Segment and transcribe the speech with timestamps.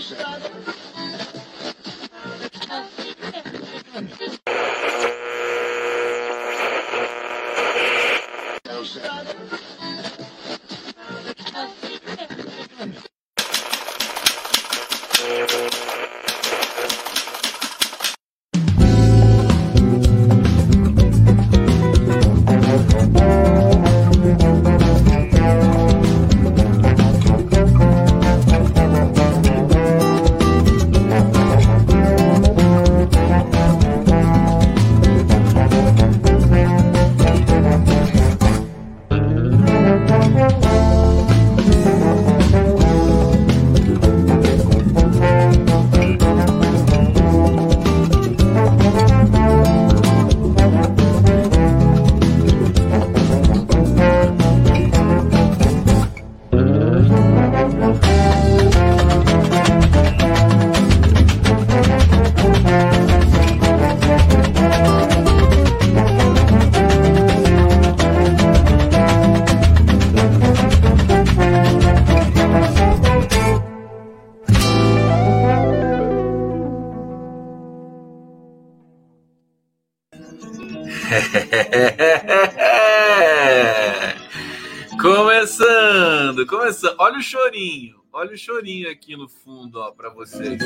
[0.00, 0.79] começando,
[88.20, 90.60] olha o chorinho aqui no fundo, ó, para vocês.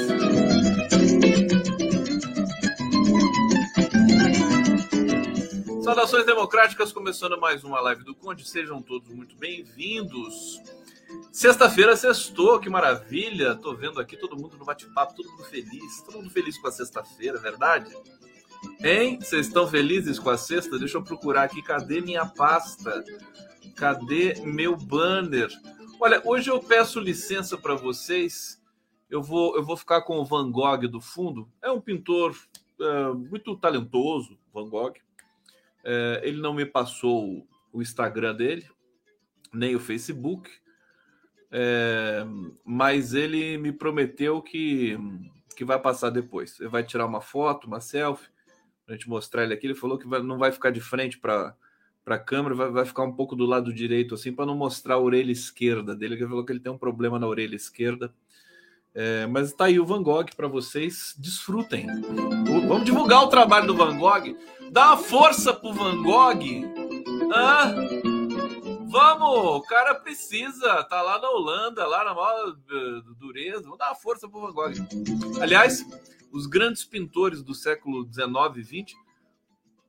[5.85, 8.49] Saudações democráticas, começando mais uma live do Conde.
[8.49, 10.61] Sejam todos muito bem-vindos.
[11.31, 13.55] Sexta-feira sextou, que maravilha.
[13.55, 16.73] Tô vendo aqui todo mundo no bate-papo, todo mundo feliz, todo mundo feliz com a
[16.73, 17.95] sexta-feira, verdade?
[18.81, 19.21] Hein?
[19.21, 20.77] Vocês estão felizes com a sexta?
[20.77, 21.63] Deixa eu procurar aqui.
[21.63, 23.05] Cadê minha pasta?
[23.77, 25.51] Cadê meu banner?
[26.01, 28.63] Olha, hoje eu peço licença para vocês.
[29.09, 31.49] Eu vou, eu vou ficar com o Van Gogh do fundo.
[31.63, 32.37] É um pintor
[32.81, 34.95] é, muito talentoso, Van Gogh.
[35.85, 38.69] É, ele não me passou o Instagram dele,
[39.53, 40.51] nem o Facebook,
[41.51, 42.25] é,
[42.65, 44.97] mas ele me prometeu que,
[45.57, 46.59] que vai passar depois.
[46.61, 48.29] Ele vai tirar uma foto, uma selfie
[48.87, 49.67] a gente mostrar ele aqui.
[49.67, 51.57] Ele falou que vai, não vai ficar de frente para
[52.07, 55.01] a câmera, vai, vai ficar um pouco do lado direito, assim, para não mostrar a
[55.01, 56.15] orelha esquerda dele.
[56.15, 58.13] Ele falou que ele tem um problema na orelha esquerda.
[58.95, 61.15] É, mas está aí o Van Gogh para vocês.
[61.19, 61.87] Desfrutem.
[62.69, 64.37] Vamos divulgar o trabalho do Van Gogh.
[64.71, 66.39] Dá uma força pro Van Gogh.
[68.87, 70.85] Vamos, o cara precisa.
[70.85, 73.63] Tá lá na Holanda, lá na maior eh, dureza.
[73.63, 74.75] Vamos dar uma força pro Van Gogh.
[75.41, 75.85] Aliás,
[76.31, 78.97] os grandes pintores do século 19 e 20,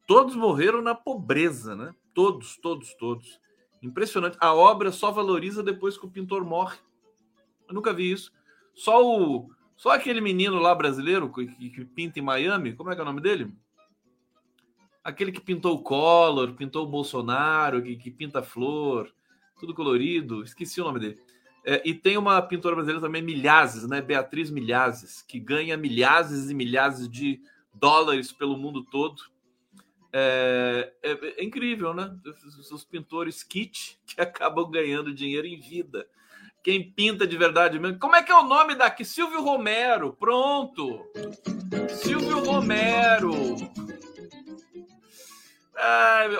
[0.07, 1.93] todos morreram na pobreza, né?
[2.15, 3.39] Todos, todos, todos.
[3.83, 4.37] Impressionante.
[4.41, 6.77] A obra só valoriza depois que o pintor morre.
[7.67, 8.31] Eu nunca vi isso.
[8.73, 13.01] Só o só aquele menino lá brasileiro que, que pinta em Miami, como é que
[13.01, 13.53] é o nome dele?
[15.03, 19.13] Aquele que pintou o Collor, pintou o Bolsonaro, que, que pinta flor,
[19.59, 20.43] tudo colorido.
[20.43, 21.19] Esqueci o nome dele.
[21.63, 24.01] É, e tem uma pintora brasileira também, Milhazes, né?
[24.01, 27.41] Beatriz Milhazes, que ganha milhares e milhares de
[27.73, 29.21] dólares pelo mundo todo.
[30.17, 32.09] É, é, é incrível, né?
[32.71, 36.07] Os pintores kit que acabam ganhando dinheiro em vida.
[36.63, 37.99] Quem pinta de verdade mesmo.
[37.99, 39.03] Como é que é o nome daqui?
[39.03, 40.13] Silvio Romero.
[40.13, 41.05] Pronto.
[42.01, 43.33] Silvio Romero.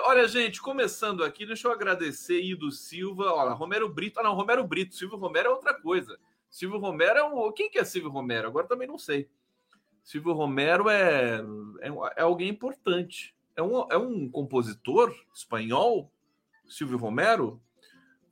[0.04, 4.18] Olha, gente, começando aqui, deixa eu agradecer Ido Silva, olha, Romero Brito.
[4.18, 4.94] Ah, não, Romero Brito.
[4.94, 6.18] Silvio Romero é outra coisa.
[6.48, 7.52] Silvio Romero é um.
[7.52, 8.48] Quem que é Silvio Romero?
[8.48, 9.28] Agora também não sei.
[10.02, 11.42] Silvio Romero é,
[11.82, 13.35] é, é alguém importante.
[13.56, 16.10] É um, é um compositor espanhol,
[16.68, 17.60] Silvio Romero.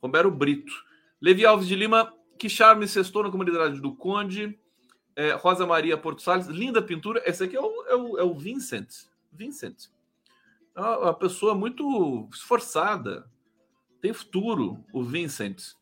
[0.02, 0.72] Romero Brito.
[1.20, 4.58] Levi Alves de Lima, que charme sextou na comunidade do Conde.
[5.16, 7.22] É, Rosa Maria Porto Salles, linda pintura.
[7.24, 9.06] Esse aqui é o, é o, é o Vincent.
[9.32, 9.88] Vincent
[10.76, 13.30] uma pessoa muito esforçada,
[14.00, 15.72] tem futuro, o Vincent.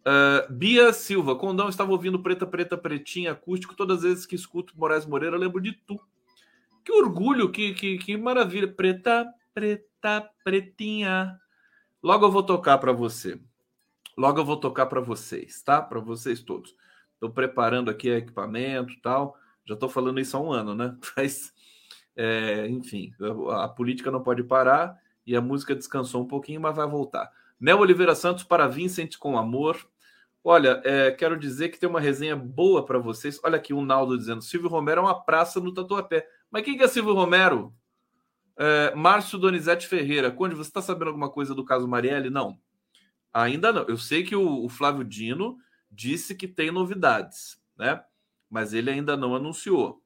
[0.00, 3.76] Uh, Bia Silva, Condão estava ouvindo Preta, Preta, Pretinha acústico.
[3.76, 6.00] Todas as vezes que escuto Moraes Moreira, lembro de tu.
[6.84, 8.66] Que orgulho, que, que, que maravilha.
[8.66, 11.38] Preta, Preta, Pretinha.
[12.02, 13.40] Logo eu vou tocar para você.
[14.16, 15.80] Logo eu vou tocar para vocês, tá?
[15.80, 16.74] Para vocês todos.
[17.14, 19.36] Estou preparando aqui equipamento tal.
[19.64, 20.96] Já estou falando isso há um ano, né?
[21.16, 21.52] Mas
[22.16, 23.12] é, enfim,
[23.50, 27.30] a, a, política não pode parar e a música descansou um pouquinho, mas vai voltar.
[27.58, 29.78] Nel Oliveira Santos para Vincent com amor.
[30.44, 33.40] Olha, é, quero dizer que tem uma resenha boa para vocês.
[33.44, 36.26] Olha aqui o Naldo dizendo: Silvio Romero é uma praça no Tatuapé.
[36.52, 37.74] Mas quem que é Silvio Romero?
[38.56, 40.30] É, Márcio Donizete Ferreira.
[40.30, 42.30] Conde, você está sabendo alguma coisa do caso Marielle?
[42.30, 42.60] Não.
[43.32, 43.82] Ainda não.
[43.88, 45.58] Eu sei que o, o Flávio Dino
[45.90, 48.04] disse que tem novidades, né?
[48.52, 50.04] mas ele ainda não anunciou.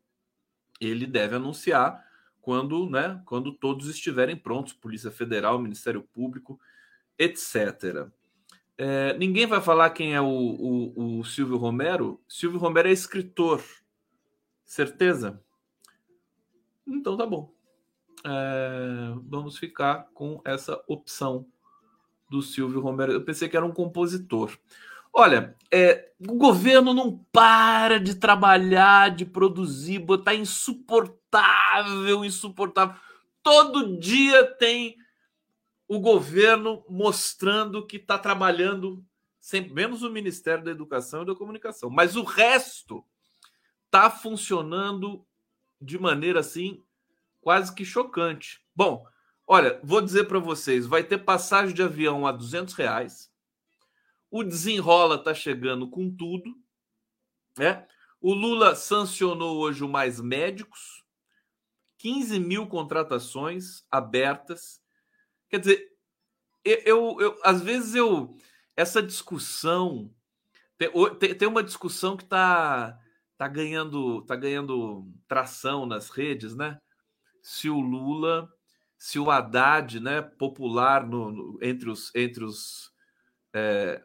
[0.81, 2.01] Ele deve anunciar
[2.41, 6.61] quando, né, quando todos estiverem prontos, Polícia Federal, Ministério Público,
[7.19, 8.09] etc.
[8.79, 12.23] É, ninguém vai falar quem é o, o, o Silvio Romero.
[12.29, 13.65] Silvio Romero é escritor.
[14.65, 15.43] Certeza?
[16.87, 17.53] Então tá bom.
[18.25, 21.47] É, vamos ficar com essa opção
[22.29, 23.13] do Silvio Romero.
[23.13, 24.57] Eu pensei que era um compositor.
[25.13, 32.97] Olha, é, o governo não para de trabalhar, de produzir, botar insuportável, insuportável.
[33.43, 34.97] Todo dia tem
[35.89, 39.05] o governo mostrando que está trabalhando,
[39.41, 43.05] sempre menos o Ministério da Educação e da Comunicação, mas o resto
[43.87, 45.26] está funcionando
[45.81, 46.83] de maneira assim
[47.41, 48.61] quase que chocante.
[48.75, 49.07] Bom,
[49.47, 53.31] olha, vou dizer para vocês, vai ter passagem de avião a 200 reais.
[54.31, 56.57] O desenrola está chegando com tudo,
[57.57, 57.87] né?
[58.21, 61.05] O Lula sancionou hoje o Mais Médicos,
[61.99, 64.83] 15 mil contratações abertas
[65.49, 65.93] Quer dizer,
[66.65, 68.37] eu, eu, às vezes eu
[68.77, 70.13] essa discussão
[71.19, 72.99] tem, tem uma discussão que está
[73.39, 76.79] tá ganhando tá ganhando tração nas redes, né?
[77.43, 78.49] Se o Lula,
[78.99, 82.93] se o Haddad, né, popular no, no entre os entre os
[83.55, 84.03] é,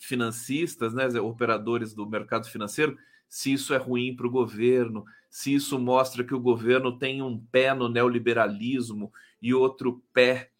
[0.00, 2.96] financistas, né, operadores do mercado financeiro,
[3.28, 7.38] se isso é ruim para o governo, se isso mostra que o governo tem um
[7.38, 10.50] pé no neoliberalismo e outro pé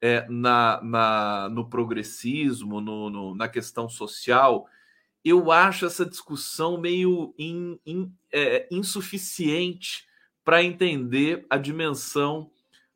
[0.00, 4.66] é, na, na, no progressismo, no, no, na questão social,
[5.28, 10.06] eu acho essa discussão meio in, in, é, insuficiente
[10.44, 12.50] para entender a dimensão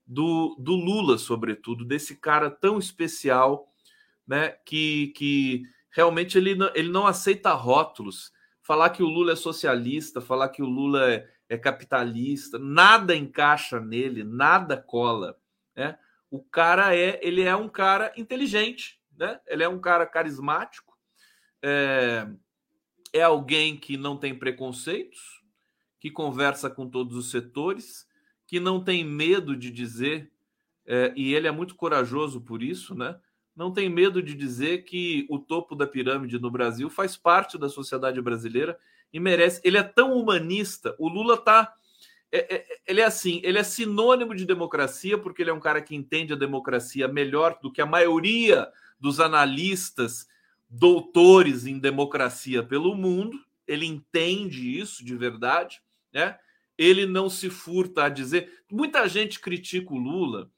[0.06, 3.72] do, do Lula, sobretudo, desse cara tão especial,
[4.26, 8.32] né, que, que realmente ele não, ele não aceita rótulos.
[8.62, 13.80] Falar que o Lula é socialista, falar que o Lula é, é capitalista, nada encaixa
[13.80, 15.36] nele, nada cola.
[15.74, 15.98] Né?
[16.30, 19.40] O cara é, ele é um cara inteligente, né?
[19.46, 20.89] Ele é um cara carismático,
[21.62, 22.28] é,
[23.12, 25.42] é alguém que não tem preconceitos,
[25.98, 28.06] que conversa com todos os setores,
[28.46, 30.30] que não tem medo de dizer,
[30.86, 33.18] é, e ele é muito corajoso por isso, né?
[33.54, 37.68] Não tem medo de dizer que o topo da pirâmide no Brasil faz parte da
[37.68, 38.78] sociedade brasileira
[39.12, 39.60] e merece.
[39.62, 40.94] Ele é tão humanista.
[40.98, 41.74] O Lula está
[42.32, 45.82] é, é, ele é assim, ele é sinônimo de democracia, porque ele é um cara
[45.82, 48.68] que entende a democracia melhor do que a maioria
[49.00, 50.28] dos analistas,
[50.70, 53.38] doutores em democracia pelo mundo.
[53.67, 55.82] Ele entende isso de verdade,
[56.12, 56.38] né?
[56.78, 58.62] Ele não se furta a dizer.
[58.70, 60.50] Muita gente critica o Lula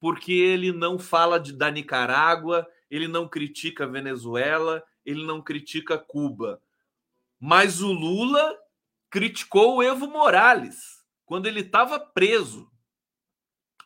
[0.00, 5.98] porque ele não fala de, da Nicarágua, ele não critica a Venezuela, ele não critica
[5.98, 6.62] Cuba.
[7.38, 8.56] Mas o Lula
[9.10, 12.70] criticou o Evo Morales quando ele estava preso.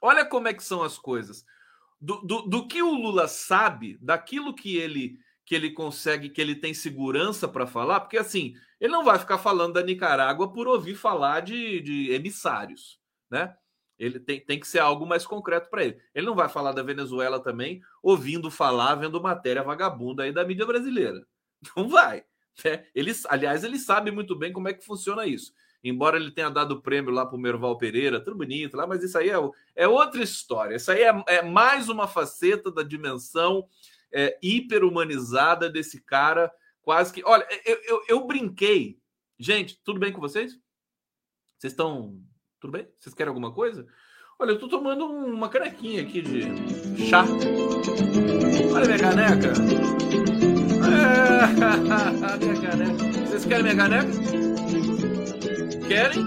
[0.00, 1.44] Olha como é que são as coisas.
[2.00, 5.20] Do, do, do, que o Lula sabe, daquilo que ele
[5.52, 9.36] que ele consegue, que ele tem segurança para falar, porque assim, ele não vai ficar
[9.36, 12.98] falando da Nicarágua por ouvir falar de, de emissários,
[13.30, 13.54] né?
[13.98, 16.00] Ele tem, tem que ser algo mais concreto para ele.
[16.14, 20.64] Ele não vai falar da Venezuela também, ouvindo falar, vendo matéria vagabunda aí da mídia
[20.64, 21.22] brasileira.
[21.76, 22.24] Não vai.
[22.64, 22.86] Né?
[22.94, 25.52] Ele, aliás, ele sabe muito bem como é que funciona isso
[25.84, 29.02] embora ele tenha dado o prêmio lá para o Merval Pereira, tudo bonito lá, mas
[29.02, 29.34] isso aí é,
[29.74, 30.76] é outra história.
[30.76, 33.66] Isso aí é, é mais uma faceta da dimensão
[34.12, 36.52] é, hiper-humanizada desse cara,
[36.82, 37.22] quase que.
[37.24, 38.98] Olha, eu, eu, eu, brinquei.
[39.38, 40.52] Gente, tudo bem com vocês?
[41.58, 42.20] Vocês estão.
[42.60, 42.88] Tudo bem?
[42.98, 43.86] Vocês querem alguma coisa?
[44.38, 47.24] Olha, eu estou tomando uma canequinha aqui de chá.
[48.72, 49.52] Olha minha caneca.
[50.88, 53.26] É, minha caneca.
[53.26, 54.42] Vocês querem minha caneca?
[55.92, 56.26] querem,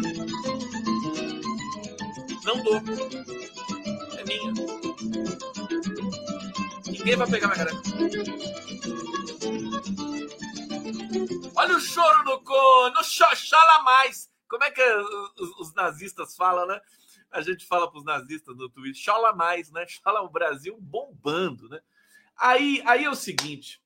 [2.46, 2.75] não dou.
[4.15, 5.54] É minha.
[7.05, 7.83] Ninguém vai pegar minha caneca.
[11.55, 14.27] Olha o choro no no chala mais.
[14.50, 16.81] Como é que os, os, nazistas falam, né?
[17.29, 19.85] A gente fala para os nazistas no Twitter, chala mais, né?
[19.88, 21.79] Chala o Brasil bombando, né?
[22.35, 23.79] Aí, aí é o seguinte,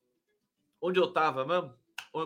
[0.79, 1.73] onde eu tava mesmo?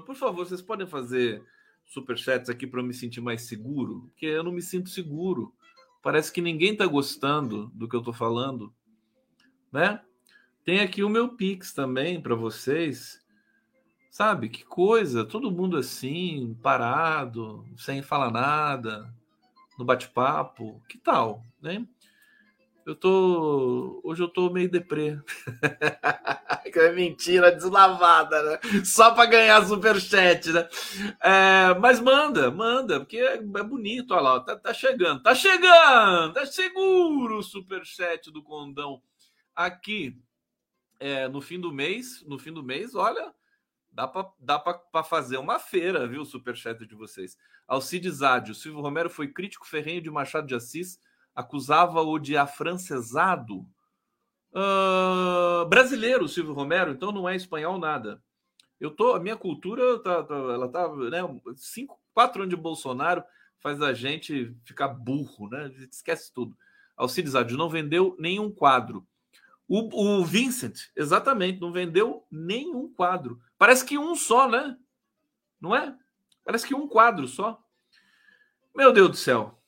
[0.05, 1.43] Por favor, vocês podem fazer
[1.85, 5.55] superchats aqui para eu me sentir mais seguro, porque eu não me sinto seguro.
[6.03, 8.71] Parece que ninguém está gostando do que eu estou falando,
[9.71, 9.99] né?
[10.65, 13.21] Tem aqui o meu Pix também para vocês.
[14.09, 19.13] Sabe, que coisa, todo mundo assim, parado, sem falar nada,
[19.77, 21.85] no bate-papo, que tal, né?
[22.85, 24.01] Eu tô.
[24.03, 25.19] Hoje eu tô meio deprê.
[26.79, 28.59] é mentira deslavada, né?
[28.85, 30.67] Só para ganhar superchat, né?
[31.21, 36.33] É, mas manda, manda, porque é, é bonito, olha lá, tá, tá, chegando, tá chegando,
[36.33, 39.01] tá seguro o superchat do Condão
[39.55, 40.21] aqui
[40.99, 42.23] é, no fim do mês.
[42.25, 43.33] No fim do mês, olha,
[43.91, 46.25] dá para dá pra fazer uma feira, viu?
[46.25, 47.37] Superchat de vocês.
[47.67, 50.99] Alcides Ádio, Silvio Romero foi crítico ferrenho de Machado de Assis
[51.35, 53.65] acusava-o de afrancesado.
[54.51, 58.21] Uh, brasileiro, Silvio Romero, então não é espanhol nada.
[58.79, 61.19] Eu tô, a minha cultura tá, tá ela tá, né,
[61.55, 63.23] cinco, quatro anos de Bolsonaro
[63.59, 65.71] faz a gente ficar burro, né?
[65.89, 66.55] Esquece tudo.
[66.97, 69.07] Alcides Adi não vendeu nenhum quadro.
[69.67, 73.39] O, o Vincent, exatamente, não vendeu nenhum quadro.
[73.57, 74.77] Parece que um só, né?
[75.59, 75.95] Não é?
[76.43, 77.59] Parece que um quadro só.
[78.75, 79.59] Meu Deus do céu.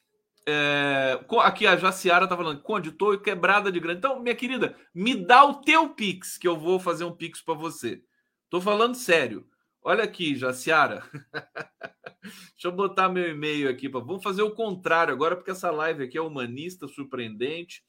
[0.47, 3.97] É, aqui a Jaciara tá falando, Conde, tô quebrada de grana.
[3.97, 7.55] Então, minha querida, me dá o teu Pix, que eu vou fazer um Pix para
[7.55, 8.03] você.
[8.49, 9.47] Tô falando sério.
[9.81, 11.03] Olha aqui, Jaciara.
[12.21, 13.87] Deixa eu botar meu e-mail aqui.
[13.87, 13.99] Pra...
[13.99, 17.83] Vamos fazer o contrário agora, porque essa live aqui é humanista, surpreendente.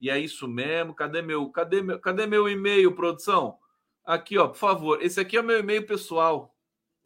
[0.00, 0.94] E é isso mesmo.
[0.94, 3.58] Cadê meu, cadê meu, cadê meu e-mail, produção?
[4.04, 5.02] Aqui, ó, por favor.
[5.02, 6.54] Esse aqui é meu e-mail pessoal.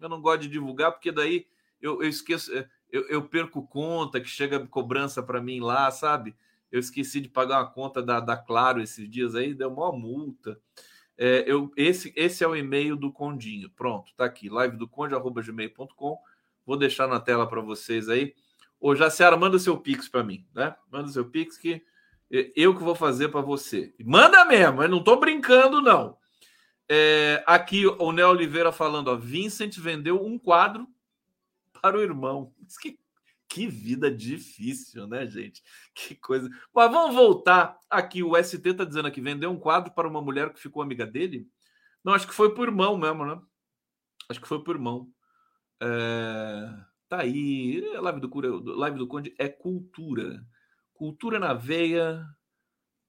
[0.00, 1.46] Eu não gosto de divulgar, porque daí
[1.80, 2.56] eu, eu esqueço.
[2.56, 6.34] É, eu, eu perco conta, que chega cobrança para mim lá, sabe?
[6.70, 10.60] Eu esqueci de pagar uma conta da, da Claro esses dias aí, deu uma multa.
[11.16, 13.70] É, eu, esse, esse é o e-mail do Condinho.
[13.70, 16.18] Pronto, tá aqui, live do conde.gmail.com.
[16.66, 18.34] Vou deixar na tela para vocês aí.
[18.80, 20.74] Ô, Jaciara, manda seu Pix para mim, né?
[20.90, 21.82] Manda seu Pix que
[22.30, 23.94] eu que vou fazer para você.
[24.04, 26.16] Manda mesmo, eu não tô brincando, não.
[26.88, 30.86] É, aqui o Neo Oliveira falando, ó, Vincent vendeu um quadro
[31.80, 32.52] para o irmão.
[32.80, 32.98] Que,
[33.48, 35.62] que vida difícil, né, gente?
[35.94, 36.48] Que coisa.
[36.74, 38.22] Mas vamos voltar aqui.
[38.22, 41.48] O ST está dizendo aqui: vendeu um quadro para uma mulher que ficou amiga dele?
[42.02, 43.40] Não, acho que foi por irmão mesmo, né?
[44.28, 45.08] Acho que foi por irmão.
[45.80, 46.68] É...
[47.08, 47.80] Tá aí.
[47.80, 50.44] Live do, Cura, Live do Conde é cultura.
[50.94, 52.24] Cultura na veia,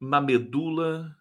[0.02, 1.16] na medula,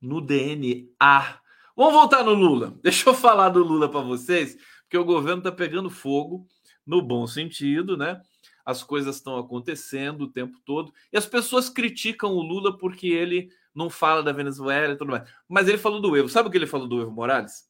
[0.00, 1.40] no DNA.
[1.74, 2.78] Vamos voltar no Lula.
[2.84, 6.46] Deixa eu falar do Lula para vocês, porque o governo está pegando fogo
[6.86, 8.20] no bom sentido, né?
[8.64, 13.50] As coisas estão acontecendo o tempo todo e as pessoas criticam o Lula porque ele
[13.74, 15.28] não fala da Venezuela e tudo mais.
[15.48, 16.28] Mas ele falou do Evo.
[16.28, 17.64] Sabe o que ele falou do Evo Morales?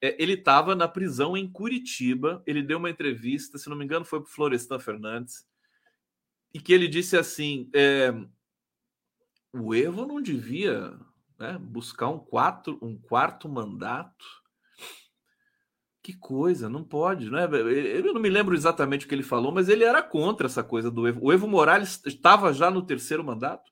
[0.00, 2.42] É, ele estava na prisão em Curitiba.
[2.46, 5.46] Ele deu uma entrevista, se não me engano, foi para Florestan Fernandes,
[6.52, 8.12] e que ele disse assim: é,
[9.52, 10.98] o Evo não devia
[11.38, 14.40] né, buscar um, quatro, um quarto mandato
[16.02, 17.44] que coisa, não pode, né?
[17.44, 20.90] Eu não me lembro exatamente o que ele falou, mas ele era contra essa coisa
[20.90, 21.20] do Evo.
[21.22, 23.70] O Evo Morales estava já no terceiro mandato,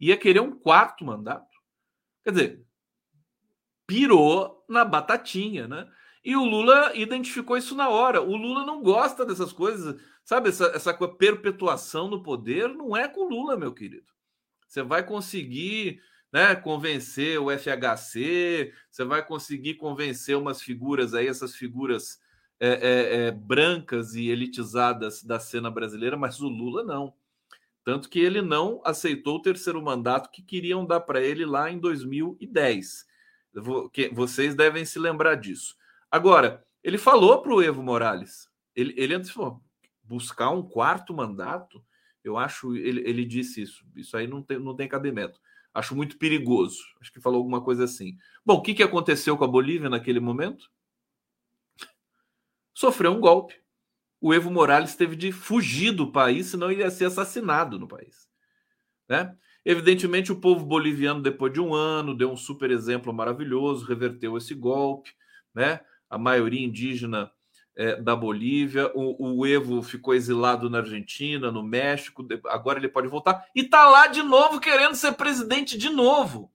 [0.00, 1.56] ia querer um quarto mandato.
[2.24, 2.66] Quer dizer,
[3.86, 5.88] pirou na batatinha, né?
[6.24, 8.20] E o Lula identificou isso na hora.
[8.20, 10.48] O Lula não gosta dessas coisas, sabe?
[10.48, 14.12] Essa, essa perpetuação no poder não é com Lula, meu querido.
[14.66, 16.00] Você vai conseguir
[16.32, 22.18] né, convencer o FHC, você vai conseguir convencer umas figuras aí, essas figuras
[22.58, 27.14] é, é, é, brancas e elitizadas da cena brasileira, mas o Lula não.
[27.84, 31.78] Tanto que ele não aceitou o terceiro mandato que queriam dar para ele lá em
[31.78, 33.06] 2010.
[33.54, 35.76] Vou, que, vocês devem se lembrar disso.
[36.10, 39.62] Agora, ele falou para o Evo Morales, ele, ele antes falou,
[40.04, 41.82] buscar um quarto mandato,
[42.22, 45.40] eu acho, ele, ele disse isso, isso aí não tem, não tem cabimento.
[45.74, 46.78] Acho muito perigoso.
[47.00, 48.16] Acho que falou alguma coisa assim.
[48.46, 50.70] Bom, o que, que aconteceu com a Bolívia naquele momento?
[52.72, 53.60] Sofreu um golpe.
[54.20, 58.28] O Evo Morales teve de fugir do país, senão ele ia ser assassinado no país.
[59.08, 59.36] Né?
[59.64, 64.54] Evidentemente, o povo boliviano, depois de um ano, deu um super exemplo maravilhoso, reverteu esse
[64.54, 65.10] golpe.
[65.52, 65.80] Né?
[66.08, 67.30] A maioria indígena
[67.76, 73.08] é, da Bolívia, o, o, Evo ficou exilado na Argentina, no México, agora ele pode
[73.08, 76.52] voltar e tá lá de novo querendo ser presidente de novo.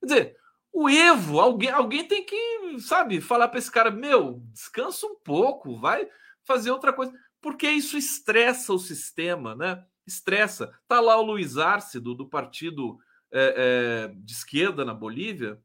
[0.00, 0.36] Quer dizer,
[0.72, 5.78] o Evo, alguém, alguém tem que, sabe, falar para esse cara: meu, descansa um pouco,
[5.78, 6.08] vai
[6.44, 9.84] fazer outra coisa, porque isso estressa o sistema, né?
[10.04, 10.76] Estressa.
[10.88, 12.98] Tá lá o Luiz Arce, do, do partido
[13.30, 15.60] é, é, de esquerda na Bolívia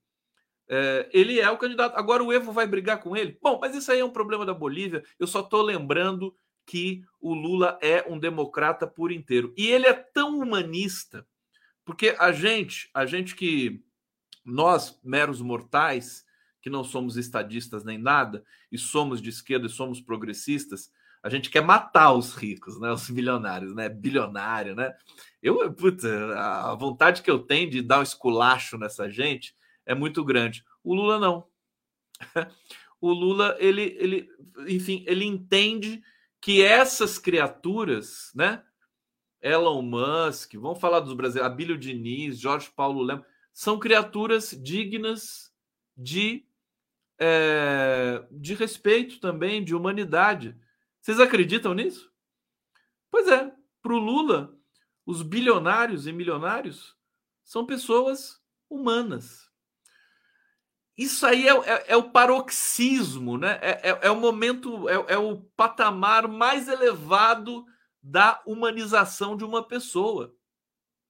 [0.69, 1.95] é, ele é o candidato.
[1.95, 3.37] Agora o Evo vai brigar com ele?
[3.41, 5.03] Bom, mas isso aí é um problema da Bolívia.
[5.17, 9.53] Eu só estou lembrando que o Lula é um democrata por inteiro.
[9.57, 11.25] E ele é tão humanista,
[11.85, 13.81] porque a gente, a gente que
[14.43, 16.25] nós, meros mortais,
[16.61, 20.91] que não somos estadistas nem nada, e somos de esquerda e somos progressistas,
[21.23, 22.91] a gente quer matar os ricos, né?
[22.91, 23.89] Os bilionários, né?
[23.89, 24.93] Bilionário, né?
[25.41, 26.07] Eu, puta,
[26.37, 29.55] a vontade que eu tenho de dar um esculacho nessa gente
[29.87, 30.63] é muito grande.
[30.83, 31.47] O Lula não.
[32.99, 34.27] O Lula, ele, ele,
[34.67, 36.01] enfim, ele entende
[36.41, 38.63] que essas criaturas, né?
[39.39, 45.53] Elon Musk, vamos falar dos brasileiros, Abílio Diniz, Jorge Paulo Lema, são criaturas dignas
[45.95, 46.43] de,
[47.19, 50.57] é, de respeito também, de humanidade.
[50.99, 52.11] Vocês acreditam nisso?
[53.11, 54.57] Pois é, para o Lula,
[55.05, 56.97] os bilionários e milionários
[57.43, 59.46] são pessoas humanas.
[60.97, 63.59] Isso aí é, é, é o paroxismo, né?
[63.61, 67.65] É, é, é o momento, é, é o patamar mais elevado
[68.01, 70.33] da humanização de uma pessoa.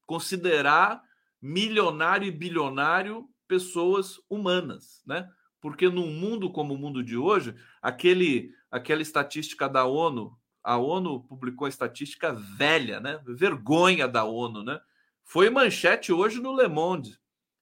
[0.05, 1.01] Considerar
[1.41, 5.29] milionário e bilionário pessoas humanas, né?
[5.61, 11.21] Porque num mundo como o mundo de hoje, aquele aquela estatística da ONU, a ONU
[11.23, 13.21] publicou a estatística velha, né?
[13.25, 14.81] Vergonha da ONU, né?
[15.23, 17.17] Foi manchete hoje no Le Monde,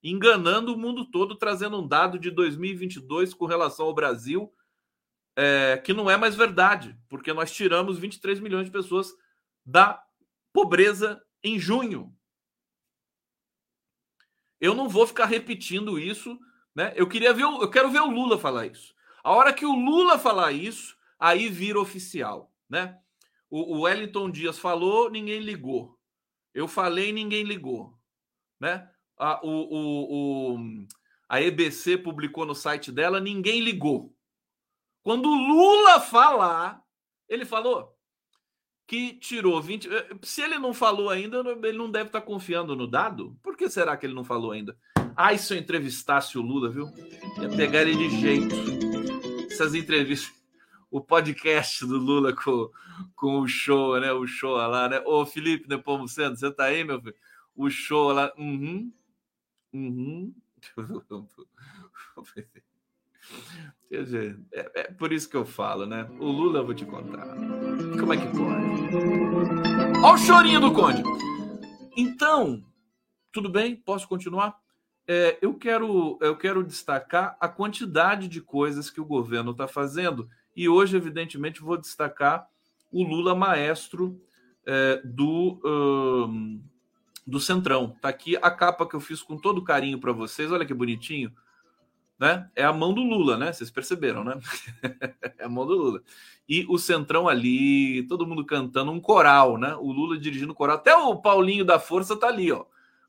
[0.09, 4.53] enganando o mundo todo, trazendo um dado de 2022 com relação ao Brasil,
[5.35, 9.12] é, que não é mais verdade, porque nós tiramos 23 milhões de pessoas
[9.65, 10.01] da
[10.53, 12.15] pobreza em junho.
[14.62, 16.39] Eu não vou ficar repetindo isso,
[16.74, 16.93] né?
[16.95, 18.93] Eu queria ver, eu quero ver o Lula falar isso.
[19.24, 23.00] A hora que o Lula falar isso, aí vira oficial, né?
[23.50, 26.00] O, o Wellington Dias falou, ninguém ligou.
[26.53, 28.00] Eu falei, ninguém ligou,
[28.59, 28.89] né?
[29.17, 30.88] A, o, o, o,
[31.29, 34.13] a EBC publicou no site dela, ninguém ligou.
[35.03, 36.81] Quando o Lula falar,
[37.29, 37.95] ele falou
[38.88, 39.88] que tirou 20.
[39.91, 43.38] Eh, se ele não falou ainda, ele não deve estar confiando no dado.
[43.41, 44.77] Por que será que ele não falou ainda?
[45.15, 46.88] Ai, se eu entrevistasse o Lula, viu?
[47.41, 48.55] Ia pegar ele de jeito.
[49.50, 50.34] Essas entrevistas.
[50.91, 52.69] O podcast do Lula com,
[53.15, 54.12] com o show, né?
[54.12, 55.01] O show lá, né?
[55.05, 57.15] Ô, Felipe Nepomuceno, você tá aí, meu filho?
[57.55, 58.31] O show lá.
[58.38, 58.91] Uhum.
[59.75, 60.34] Uhum.
[63.90, 66.07] Quer dizer, é, é, por isso que eu falo, né?
[66.18, 67.27] O Lula, eu vou te contar.
[68.00, 68.66] Como é que pode?
[70.01, 71.03] Olha o chorinho do Conde.
[71.98, 72.64] Então,
[73.33, 73.75] tudo bem?
[73.75, 74.57] Posso continuar?
[75.07, 80.29] É, eu, quero, eu quero destacar a quantidade de coisas que o governo está fazendo.
[80.55, 82.48] E hoje, evidentemente, vou destacar
[82.92, 84.22] o Lula maestro
[84.66, 86.64] é, do, um,
[87.25, 87.94] do Centrão.
[87.96, 90.51] Está aqui a capa que eu fiz com todo carinho para vocês.
[90.51, 91.33] Olha que bonitinho
[92.18, 92.50] né?
[92.55, 93.51] É a mão do Lula, né?
[93.51, 94.40] Vocês perceberam, né?
[95.38, 96.01] é a mão do Lula.
[96.48, 99.75] E o Centrão ali, todo mundo cantando um coral, né?
[99.75, 100.77] O Lula dirigindo o coral.
[100.77, 102.66] Até o Paulinho da Força tá ali, ó.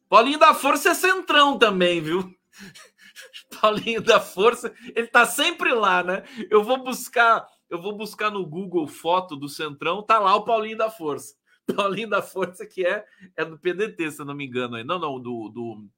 [0.08, 2.34] Paulinho da Força é Centrão também, viu?
[3.60, 6.24] Paulinho da Força, ele tá sempre lá, né?
[6.50, 10.76] Eu vou buscar, eu vou buscar no Google foto do Centrão, tá lá o Paulinho
[10.76, 11.34] da Força.
[11.74, 13.04] Paulinho da Força que é
[13.36, 14.82] é do PDT, se não me engano.
[14.84, 15.88] Não, não, do, do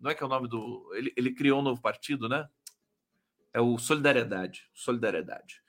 [0.00, 0.90] não é que é o nome do.
[0.94, 2.48] Ele, ele criou um novo partido, né?
[3.52, 4.68] É o Solidariedade.
[4.74, 5.62] Solidariedade.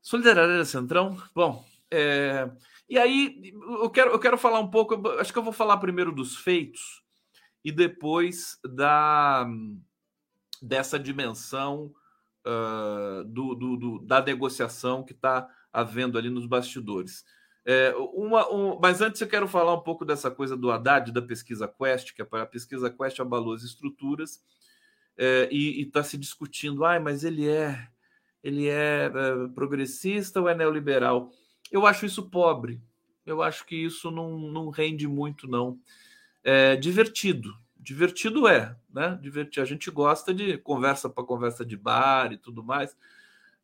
[0.00, 1.20] Solidariedade Centrão?
[1.34, 2.50] Bom, é...
[2.88, 5.06] e aí eu quero, eu quero falar um pouco.
[5.18, 7.02] Acho que eu vou falar primeiro dos feitos
[7.64, 9.46] e depois da
[10.60, 11.92] dessa dimensão
[12.46, 17.24] uh, do, do, do, da negociação que está havendo ali nos bastidores.
[17.64, 21.22] É, uma, um, mas antes eu quero falar um pouco dessa coisa do Haddad, da
[21.22, 24.42] pesquisa Quest, que a pesquisa Quest abalou as estruturas
[25.16, 27.88] é, e está se discutindo, ah, mas ele é
[28.42, 31.30] ele é, é, progressista ou é neoliberal?
[31.70, 32.82] Eu acho isso pobre.
[33.24, 35.78] Eu acho que isso não, não rende muito, não.
[36.42, 37.56] É divertido.
[37.76, 39.16] Divertido é, né?
[39.22, 39.62] Divertido.
[39.62, 42.96] A gente gosta de conversa para conversa de bar e tudo mais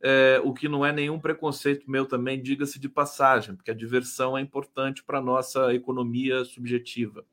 [0.00, 4.38] é, o que não é nenhum preconceito meu também, diga-se de passagem, porque a diversão
[4.38, 7.24] é importante para a nossa economia subjetiva,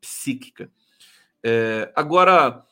[0.00, 0.70] psíquica.
[1.42, 2.64] É, agora,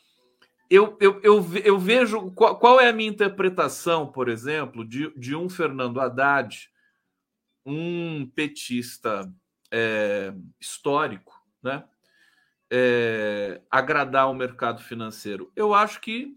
[0.69, 5.35] eu, eu, eu, eu vejo qual, qual, é a minha interpretação, por exemplo, de, de
[5.35, 6.71] um Fernando Haddad,
[7.65, 9.33] um petista
[9.71, 11.85] é, histórico, né?
[12.71, 15.51] É, agradar o mercado financeiro.
[15.57, 16.37] Eu acho que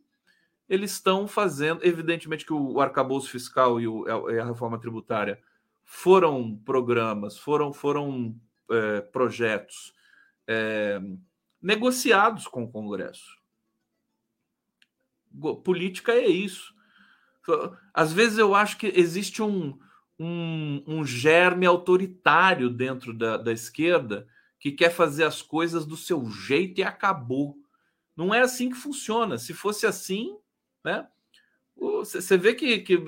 [0.72, 1.84] eles estão fazendo.
[1.84, 5.38] Evidentemente que o arcabouço fiscal e, o, e a reforma tributária
[5.84, 8.40] foram programas, foram, foram
[8.72, 9.94] é, projetos
[10.48, 11.02] é,
[11.62, 13.38] negociados com o Congresso.
[15.62, 16.74] Política é isso.
[17.94, 19.78] Às vezes eu acho que existe um,
[20.18, 24.26] um, um germe autoritário dentro da, da esquerda
[24.58, 27.58] que quer fazer as coisas do seu jeito e acabou.
[28.16, 29.38] Não é assim que funciona.
[29.38, 30.38] Se fosse assim,
[30.84, 31.08] né?
[31.76, 33.00] Você vê que, que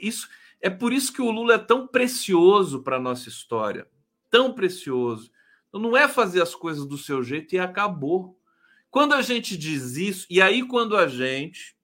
[0.00, 0.28] isso
[0.60, 3.86] É por isso que o Lula é tão precioso para a nossa história.
[4.28, 5.30] Tão precioso.
[5.68, 8.38] Então, não é fazer as coisas do seu jeito e acabou.
[8.90, 11.76] Quando a gente diz isso, e aí quando a gente,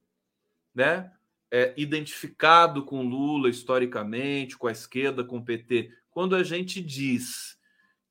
[0.75, 1.13] né,
[1.51, 7.57] é identificado com Lula historicamente, com a esquerda, com o PT, quando a gente diz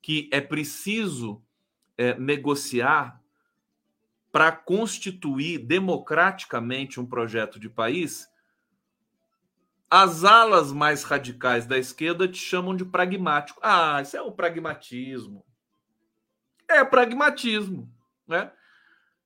[0.00, 1.42] que é preciso
[1.96, 3.22] é, negociar
[4.36, 8.28] para constituir democraticamente um projeto de país,
[9.90, 13.58] as alas mais radicais da esquerda te chamam de pragmático.
[13.62, 15.42] Ah, isso é o pragmatismo.
[16.68, 17.90] É pragmatismo,
[18.28, 18.52] né?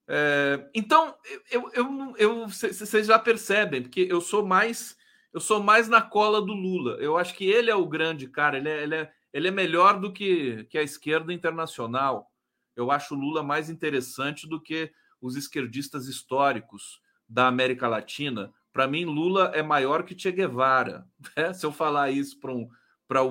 [0.07, 1.13] É, então,
[1.51, 4.97] eu, eu, eu, vocês já percebem, porque eu sou mais
[5.33, 6.99] eu sou mais na cola do Lula.
[7.01, 9.99] Eu acho que ele é o grande cara, ele é, ele é, ele é melhor
[9.99, 12.31] do que, que a esquerda internacional.
[12.77, 18.53] Eu acho o Lula mais interessante do que os esquerdistas históricos da América Latina.
[18.73, 21.07] Para mim, Lula é maior que Che Guevara.
[21.37, 21.53] Né?
[21.53, 22.69] Se eu falar isso para um,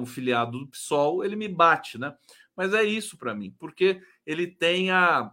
[0.02, 2.16] um filiado do PSOL, ele me bate, né?
[2.56, 5.32] Mas é isso para mim, porque ele tem a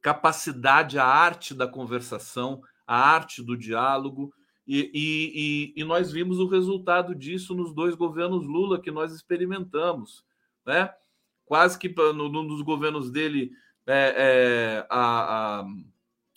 [0.00, 4.32] capacidade, a arte da conversação, a arte do diálogo,
[4.66, 10.24] e, e, e, nós vimos o resultado disso nos dois governos Lula que nós experimentamos,
[10.64, 10.92] né?
[11.44, 13.52] Quase que no, num dos governos dele
[13.86, 15.66] é, é, a, a,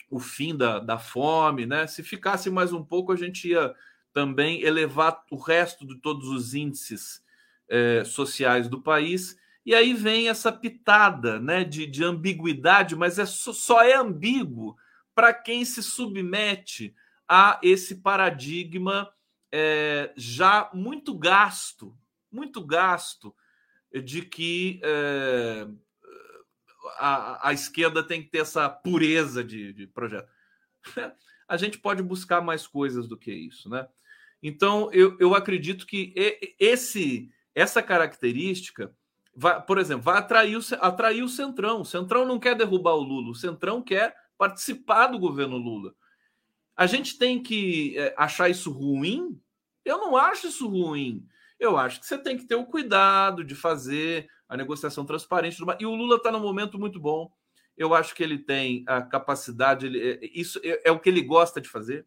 [0.09, 1.87] o fim da, da fome, né?
[1.87, 3.73] Se ficasse mais um pouco, a gente ia
[4.13, 7.23] também elevar o resto de todos os índices
[7.67, 13.25] é, sociais do país e aí vem essa pitada né, de, de ambiguidade, mas é
[13.27, 14.75] só, é ambíguo
[15.13, 16.95] para quem se submete
[17.27, 19.11] a esse paradigma
[19.51, 21.95] é, já muito gasto,
[22.31, 23.35] muito gasto,
[24.03, 25.67] de que é,
[26.97, 30.29] a, a, esquerda tem que ter essa pureza de, de projeto.
[31.47, 33.87] a gente pode buscar mais coisas do que isso, né?
[34.41, 36.13] Então, eu, eu acredito que
[36.59, 38.93] esse, essa característica
[39.35, 41.81] vai, por exemplo, vai atrair o, atrair o Centrão.
[41.81, 45.93] O Centrão não quer derrubar o Lula, o Centrão quer participar do governo Lula.
[46.75, 49.37] A gente tem que é, achar isso ruim?
[49.83, 51.25] Eu não acho isso ruim.
[51.59, 55.63] Eu acho que você tem que ter o cuidado de fazer a negociação transparente.
[55.79, 57.31] E o Lula está num momento muito bom.
[57.77, 61.21] Eu acho que ele tem a capacidade, ele, é, isso é, é o que ele
[61.21, 62.05] gosta de fazer,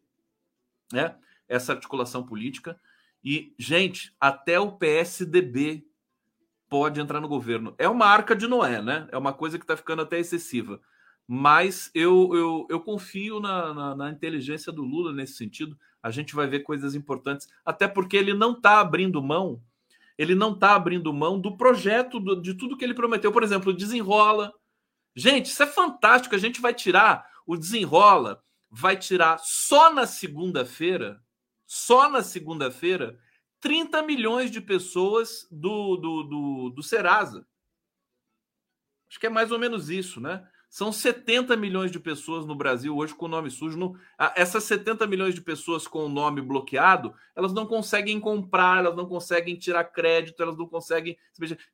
[0.91, 1.15] né?
[1.47, 2.79] Essa articulação política.
[3.23, 5.87] E, gente, até o PSDB
[6.69, 7.73] pode entrar no governo.
[7.77, 9.07] É uma arca de Noé, né?
[9.11, 10.81] É uma coisa que está ficando até excessiva.
[11.25, 15.77] Mas eu, eu, eu confio na, na, na, inteligência do Lula nesse sentido.
[16.01, 19.61] A gente vai ver coisas importantes, até porque ele não está abrindo mão,
[20.17, 23.31] ele não está abrindo mão do projeto, do, de tudo que ele prometeu.
[23.31, 24.53] Por exemplo, desenrola.
[25.15, 26.35] Gente, isso é fantástico.
[26.35, 31.21] A gente vai tirar o desenrola, vai tirar só na segunda-feira,
[31.65, 33.19] só na segunda-feira,
[33.59, 37.47] 30 milhões de pessoas do, do, do, do Serasa.
[39.07, 40.47] Acho que é mais ou menos isso, né?
[40.73, 43.77] São 70 milhões de pessoas no Brasil hoje com o nome sujo.
[43.77, 43.95] No...
[44.35, 49.05] Essas 70 milhões de pessoas com o nome bloqueado, elas não conseguem comprar, elas não
[49.05, 51.15] conseguem tirar crédito, elas não conseguem.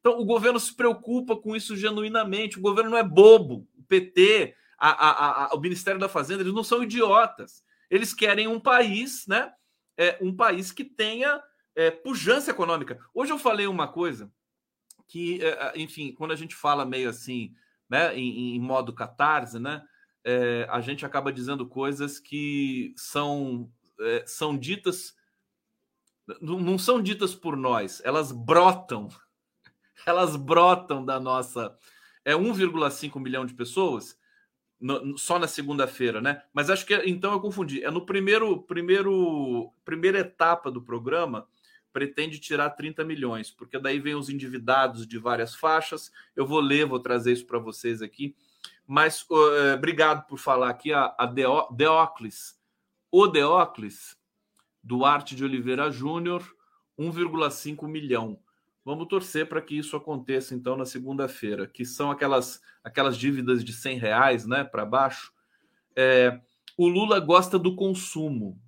[0.01, 2.59] Então, o governo se preocupa com isso genuinamente.
[2.59, 3.65] O governo não é bobo.
[3.77, 7.63] O PT, a, a, a, o Ministério da Fazenda, eles não são idiotas.
[7.89, 9.49] Eles querem um país, né?
[9.95, 11.41] É, um país que tenha
[11.73, 12.99] é, pujança econômica.
[13.13, 14.29] Hoje eu falei uma coisa
[15.07, 17.55] que, é, enfim, quando a gente fala meio assim,
[17.89, 19.83] né, em, em modo catarse, né,
[20.23, 25.15] é, a gente acaba dizendo coisas que são, é, são ditas,
[26.41, 29.09] não são ditas por nós, elas brotam,
[30.05, 31.75] elas brotam da nossa.
[32.23, 34.19] É 1,5 milhão de pessoas,
[34.79, 36.43] no, só na segunda-feira, né?
[36.53, 37.83] Mas acho que então eu confundi.
[37.83, 41.47] É no primeiro, primeiro, primeira etapa do programa
[41.91, 46.11] pretende tirar 30 milhões, porque daí vem os endividados de várias faixas.
[46.35, 48.35] Eu vou ler, vou trazer isso para vocês aqui.
[48.85, 51.25] Mas uh, obrigado por falar aqui a, a
[51.71, 52.59] Deocles.
[53.11, 54.17] O Deocles,
[54.83, 56.43] Duarte de Oliveira Júnior,
[56.97, 58.39] 1,5 milhão.
[58.83, 63.73] Vamos torcer para que isso aconteça então na segunda-feira, que são aquelas aquelas dívidas de
[63.73, 65.31] 100 reais, né, para baixo.
[65.95, 66.39] É,
[66.77, 68.59] o Lula gosta do consumo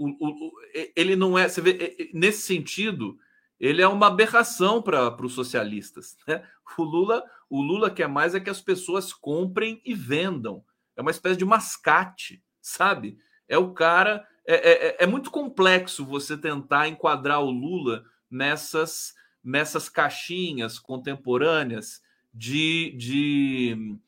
[0.00, 0.52] o, o,
[0.96, 1.48] ele não é.
[1.48, 3.18] Você vê, nesse sentido,
[3.58, 6.16] ele é uma aberração para os socialistas.
[6.26, 6.42] Né?
[6.78, 10.64] O Lula, o Lula quer mais é que as pessoas comprem e vendam.
[10.96, 13.18] É uma espécie de mascate, sabe?
[13.46, 14.26] É o cara.
[14.46, 19.12] É, é, é, é muito complexo você tentar enquadrar o Lula nessas,
[19.44, 22.00] nessas caixinhas contemporâneas
[22.32, 23.98] de, de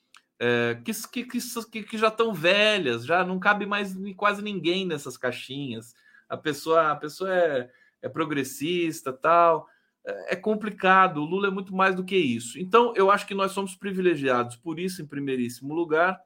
[0.45, 5.95] é, que, que, que, já estão velhas, já não cabe mais quase ninguém nessas caixinhas.
[6.29, 7.71] A pessoa, a pessoa é,
[8.03, 9.69] é progressista, tal.
[10.05, 11.19] É, é complicado.
[11.19, 12.59] O Lula é muito mais do que isso.
[12.59, 16.21] Então, eu acho que nós somos privilegiados por isso, em primeiríssimo lugar.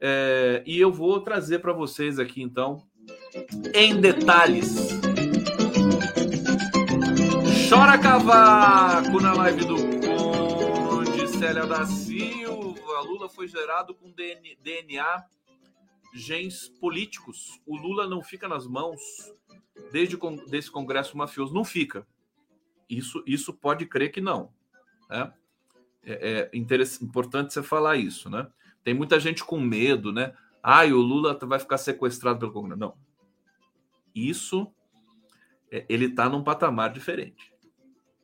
[0.00, 2.82] É, e eu vou trazer para vocês aqui, então,
[3.72, 4.74] em detalhes.
[7.68, 9.93] Chora cavaco na live do
[11.44, 13.00] Célia da Silva.
[13.02, 15.26] Lula foi gerado com DNA
[16.14, 17.60] gens políticos.
[17.66, 18.98] O Lula não fica nas mãos
[19.92, 20.16] desde
[20.48, 21.52] desse congresso mafioso.
[21.52, 22.06] Não fica.
[22.88, 24.54] Isso, isso pode crer que não.
[25.10, 25.34] Né?
[26.02, 28.50] É, é importante você falar isso, né?
[28.82, 30.34] Tem muita gente com medo, né?
[30.62, 32.80] Ai, o Lula vai ficar sequestrado pelo Congresso.
[32.80, 32.96] Não.
[34.14, 34.72] Isso,
[35.70, 37.52] é, ele está num patamar diferente.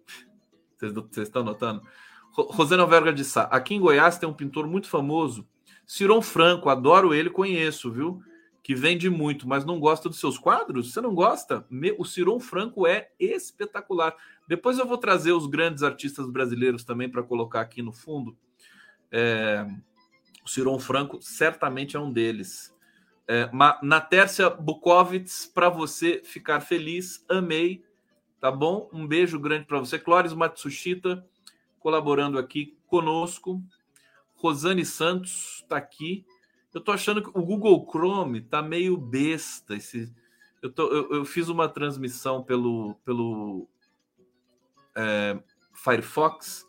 [0.81, 1.87] Vocês estão notando?
[2.33, 3.43] Rosana Verga de Sá.
[3.45, 5.47] Aqui em Goiás tem um pintor muito famoso,
[5.87, 6.69] Ciron Franco.
[6.69, 8.23] Adoro ele, conheço, viu?
[8.63, 10.93] Que vende muito, mas não gosta dos seus quadros?
[10.93, 11.67] Você não gosta?
[11.99, 14.15] O Ciron Franco é espetacular.
[14.47, 18.37] Depois eu vou trazer os grandes artistas brasileiros também para colocar aqui no fundo.
[19.11, 19.67] É,
[20.45, 22.75] o Ciron Franco certamente é um deles.
[23.27, 23.49] É,
[23.83, 27.83] na Tércia Bukovitz, para você ficar feliz, amei,
[28.41, 28.89] tá bom?
[28.93, 29.99] Um beijo grande para você.
[29.99, 31.25] Clóris Matsushita
[31.81, 33.61] colaborando aqui conosco.
[34.37, 36.25] Rosane Santos está aqui.
[36.73, 39.75] Eu tô achando que o Google Chrome tá meio besta.
[39.75, 40.13] Esse,
[40.63, 43.67] eu, tô, eu, eu fiz uma transmissão pelo, pelo
[44.95, 45.39] é,
[45.75, 46.67] Firefox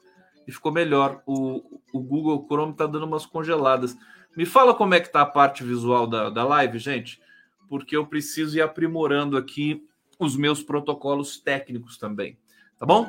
[0.48, 1.22] e ficou melhor.
[1.26, 3.96] O, o Google Chrome está dando umas congeladas.
[4.36, 7.22] Me fala como é que tá a parte visual da, da live, gente,
[7.68, 9.86] porque eu preciso ir aprimorando aqui
[10.18, 12.38] os meus protocolos técnicos também.
[12.78, 13.08] Tá bom?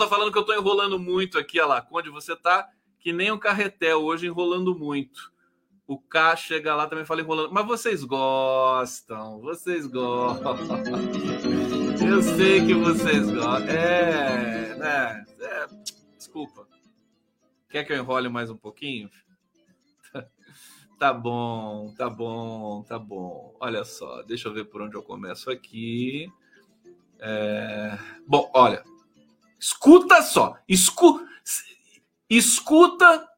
[0.00, 1.88] Tá falando que eu tô enrolando muito aqui, olha lá.
[1.90, 2.68] Onde você tá?
[2.98, 5.30] Que nem um carretel hoje enrolando muito.
[5.86, 7.52] O K chega lá também fala enrolando.
[7.52, 10.56] Mas vocês gostam, vocês gostam.
[12.06, 13.68] Eu sei que vocês gostam.
[13.68, 15.24] É, né?
[15.40, 15.66] É,
[16.16, 16.66] desculpa.
[17.68, 19.10] Quer que eu enrole mais um pouquinho?
[20.98, 23.56] Tá bom, tá bom, tá bom.
[23.58, 26.30] Olha só, deixa eu ver por onde eu começo aqui.
[27.18, 27.98] É...
[28.26, 28.84] Bom, olha,
[29.60, 31.24] escuta só, escu...
[32.28, 33.28] escuta.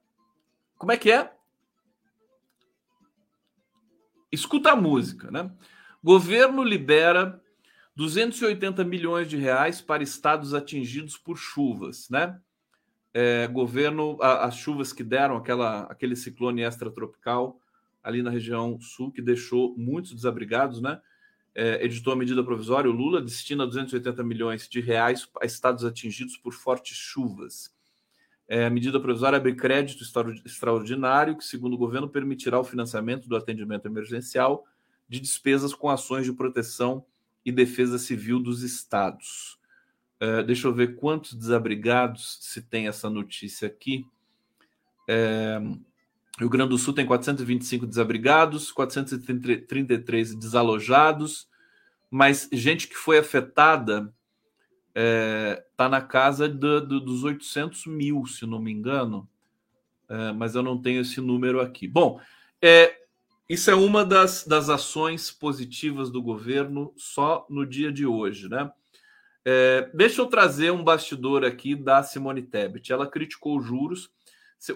[0.78, 1.32] Como é que é?
[4.30, 5.50] Escuta a música, né?
[6.02, 7.40] Governo libera
[7.94, 12.40] 280 milhões de reais para estados atingidos por chuvas, né?
[13.14, 17.60] É, governo, a, as chuvas que deram, aquela, aquele ciclone extratropical
[18.02, 21.00] ali na região sul, que deixou muitos desabrigados, né?
[21.54, 26.36] É, editou a medida provisória, o Lula destina 280 milhões de reais a estados atingidos
[26.36, 27.74] por fortes chuvas.
[28.48, 30.02] É, a medida provisória abre crédito
[30.44, 34.64] extraordinário, que, segundo o governo, permitirá o financiamento do atendimento emergencial
[35.08, 37.04] de despesas com ações de proteção
[37.44, 39.58] e defesa civil dos estados.
[40.18, 44.06] É, deixa eu ver quantos desabrigados se tem essa notícia aqui.
[45.08, 45.60] É,
[46.38, 51.48] Rio Grande do Sul tem 425 desabrigados, 433 desalojados,
[52.10, 54.12] mas gente que foi afetada
[54.88, 59.28] está é, tá na casa do, do, dos 800 mil, se não me engano,
[60.08, 61.88] é, mas eu não tenho esse número aqui.
[61.88, 62.20] Bom,
[62.60, 63.02] é,
[63.48, 68.70] isso é uma das, das ações positivas do governo só no dia de hoje, né?
[69.44, 72.92] É, deixa eu trazer um bastidor aqui da Simone Tebet.
[72.92, 74.10] Ela criticou os juros.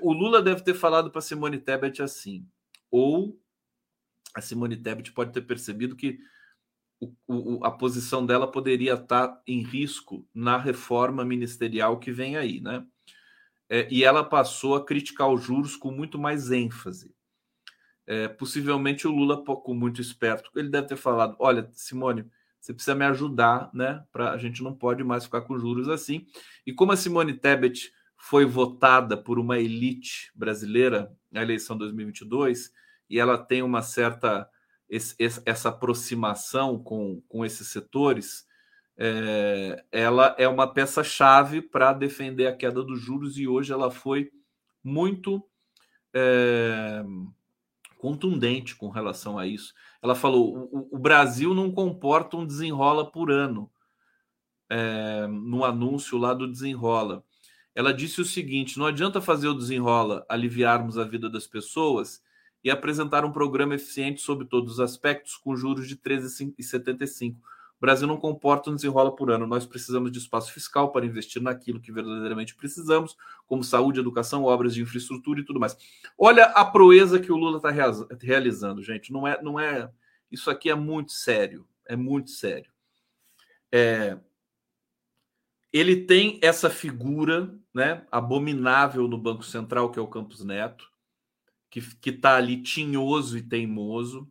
[0.01, 2.47] O Lula deve ter falado para Simone Tebet assim,
[2.91, 3.41] ou
[4.35, 6.19] a Simone Tebet pode ter percebido que
[7.01, 12.61] o, o, a posição dela poderia estar em risco na reforma ministerial que vem aí,
[12.61, 12.85] né?
[13.69, 17.15] É, e ela passou a criticar os juros com muito mais ênfase.
[18.07, 22.95] É, possivelmente o Lula, com muito esperto, ele deve ter falado: olha, Simone, você precisa
[22.95, 24.05] me ajudar, né?
[24.13, 26.27] Pra, a gente não pode mais ficar com juros assim.
[26.65, 32.73] E como a Simone Tebet foi votada por uma elite brasileira na eleição 2022
[33.09, 34.49] e ela tem uma certa
[34.89, 38.47] esse, essa aproximação com, com esses setores,
[38.97, 44.31] é, ela é uma peça-chave para defender a queda dos juros e hoje ela foi
[44.83, 45.43] muito
[46.15, 47.05] é,
[47.99, 49.75] contundente com relação a isso.
[50.01, 53.71] Ela falou: o, o Brasil não comporta um desenrola por ano,
[54.71, 57.23] é, no anúncio lá do desenrola.
[57.77, 62.23] Ela disse o seguinte: não adianta fazer o desenrola aliviarmos a vida das pessoas
[62.65, 67.37] e apresentar um programa eficiente sobre todos os aspectos com juros de 13,75.
[67.37, 69.47] O Brasil não comporta um desenrola por ano.
[69.47, 73.15] Nós precisamos de espaço fiscal para investir naquilo que verdadeiramente precisamos,
[73.47, 75.77] como saúde, educação, obras de infraestrutura e tudo mais.
[76.17, 77.71] Olha a proeza que o Lula está
[78.23, 79.13] realizando, gente.
[79.13, 79.91] Não é, não é.
[80.33, 81.69] Isso aqui é muito sério.
[81.85, 82.71] É muito sério.
[83.71, 84.19] É,
[85.73, 90.91] ele tem essa figura né, abominável no Banco Central, que é o Campos Neto,
[91.69, 94.31] que está ali tinhoso e teimoso.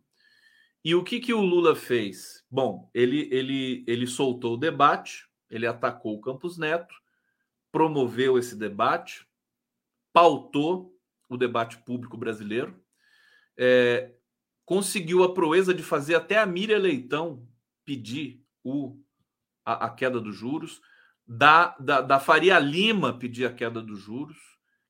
[0.84, 2.44] E o que, que o Lula fez?
[2.50, 6.94] Bom, ele, ele, ele soltou o debate, ele atacou o Campos Neto,
[7.70, 9.26] promoveu esse debate,
[10.12, 10.96] pautou
[11.28, 12.80] o debate público brasileiro,
[13.56, 14.12] é,
[14.64, 17.46] conseguiu a proeza de fazer até a Miriam Leitão
[17.84, 18.98] pedir o,
[19.64, 20.80] a, a queda dos juros
[21.26, 24.38] da, da, da Faria Lima pedir a queda dos juros.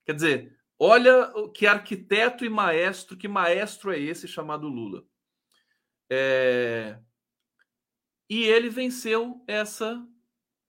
[0.05, 5.05] Quer dizer, olha que arquiteto e maestro, que maestro é esse chamado Lula.
[6.11, 6.99] É...
[8.29, 10.05] E ele venceu essa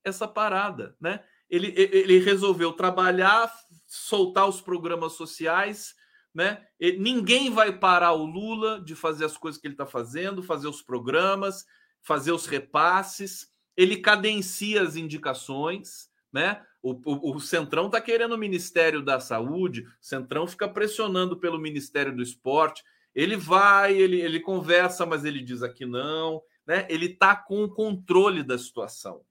[0.03, 1.21] essa parada, né?
[1.49, 3.51] Ele, ele resolveu trabalhar,
[3.85, 5.93] soltar os programas sociais,
[6.33, 6.65] né?
[6.97, 10.81] Ninguém vai parar o Lula de fazer as coisas que ele está fazendo, fazer os
[10.81, 11.65] programas,
[12.01, 16.61] fazer os repasses ele cadencia as indicações, né?
[16.81, 22.15] O, o, o Centrão está querendo o Ministério da Saúde, Centrão fica pressionando pelo Ministério
[22.15, 22.83] do Esporte.
[23.13, 26.87] Ele vai, ele, ele conversa, mas ele diz aqui não, né?
[26.89, 29.21] Ele está com o controle da situação.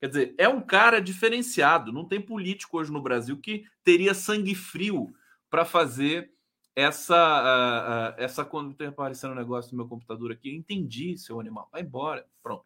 [0.00, 1.92] Quer dizer, é um cara diferenciado.
[1.92, 5.12] Não tem político hoje no Brasil que teria sangue frio
[5.50, 6.30] para fazer
[6.74, 7.16] essa.
[7.16, 11.68] Uh, uh, essa quando tem aparecendo um negócio no meu computador aqui, entendi, seu animal.
[11.72, 12.24] Vai embora.
[12.42, 12.64] Pronto.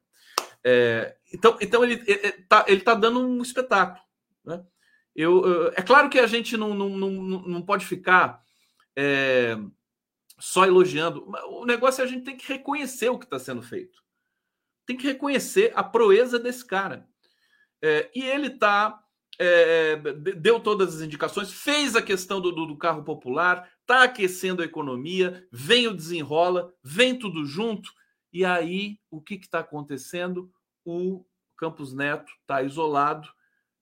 [0.65, 4.03] É, então, então ele está ele tá dando um espetáculo.
[4.45, 4.65] Né?
[5.15, 7.11] Eu, eu, é claro que a gente não, não, não,
[7.43, 8.43] não pode ficar
[8.97, 9.57] é,
[10.39, 11.27] só elogiando.
[11.49, 14.03] O negócio é a gente tem que reconhecer o que está sendo feito.
[14.87, 17.07] Tem que reconhecer a proeza desse cara.
[17.81, 19.01] É, e ele está.
[19.39, 24.63] É, deu todas as indicações, fez a questão do, do, do carro popular, está aquecendo
[24.63, 27.91] a economia, vem o desenrola, vem tudo junto
[28.33, 30.51] e aí, o que está acontecendo?
[30.85, 31.25] O
[31.57, 33.29] Campos Neto está isolado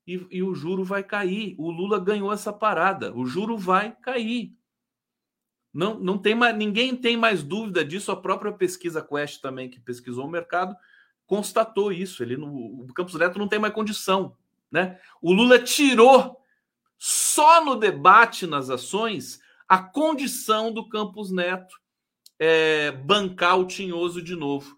[0.07, 1.55] e, e, o juro vai cair.
[1.57, 3.15] O Lula ganhou essa parada.
[3.15, 4.53] O juro vai cair.
[5.73, 8.11] Não, não tem mais, ninguém tem mais dúvida disso.
[8.11, 10.75] A própria pesquisa Quest também, que pesquisou o mercado,
[11.27, 12.23] constatou isso.
[12.23, 14.37] Ele não, o Campos Neto não tem mais condição.
[14.69, 14.99] Né?
[15.23, 16.41] O Lula tirou
[16.99, 21.80] só no debate nas ações a condição do Campos Neto
[22.41, 24.75] é, bancar o Tinhoso de novo.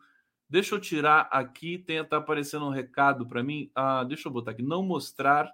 [0.51, 3.70] Deixa eu tirar aqui, tem tá aparecendo um recado para mim.
[3.75, 5.48] Ah, deixa eu botar aqui, não mostrar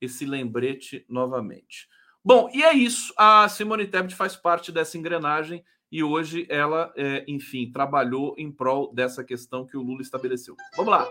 [0.00, 1.88] esse lembrete novamente.
[2.24, 3.12] Bom, e é isso.
[3.18, 8.94] A Simone Tebet faz parte dessa engrenagem e hoje ela, é, enfim, trabalhou em prol
[8.94, 10.54] dessa questão que o Lula estabeleceu.
[10.76, 11.10] Vamos lá.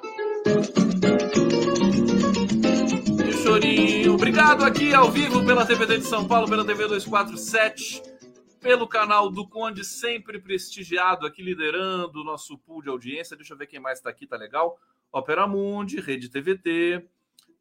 [3.43, 8.16] Chorinho, obrigado aqui ao vivo pela TVD de São Paulo, pela TV 247
[8.59, 13.35] pelo canal do Conde, sempre prestigiado aqui, liderando o nosso pool de audiência.
[13.37, 14.79] Deixa eu ver quem mais está aqui, tá legal?
[15.11, 17.07] Opera Mundi, Rede TVT,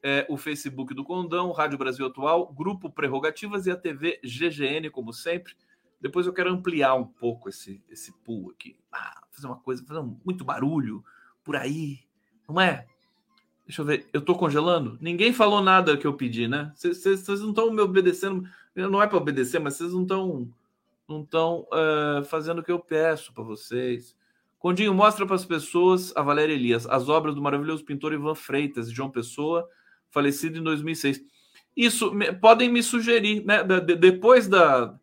[0.02, 5.12] é, o Facebook do Condão, Rádio Brasil Atual, Grupo Prerrogativas e a TV GGN, como
[5.12, 5.54] sempre.
[6.00, 8.76] Depois eu quero ampliar um pouco esse, esse pool aqui.
[8.92, 11.04] Ah, fazer uma coisa, fazer um, muito barulho
[11.42, 12.00] por aí,
[12.48, 12.86] não é?
[13.66, 14.96] Deixa eu ver, eu tô congelando?
[15.00, 16.72] Ninguém falou nada que eu pedi, né?
[16.76, 18.48] Vocês não estão me obedecendo.
[18.74, 20.48] Não é para obedecer, mas vocês não estão
[21.08, 24.16] não estão uh, fazendo o que eu peço para vocês.
[24.58, 28.90] Condinho, mostra para as pessoas a Valéria Elias, as obras do maravilhoso pintor Ivan Freitas,
[28.90, 29.68] João Pessoa,
[30.10, 31.22] falecido em 2006.
[31.76, 33.62] Isso, me, podem me sugerir, né?
[33.62, 34.98] De, depois da.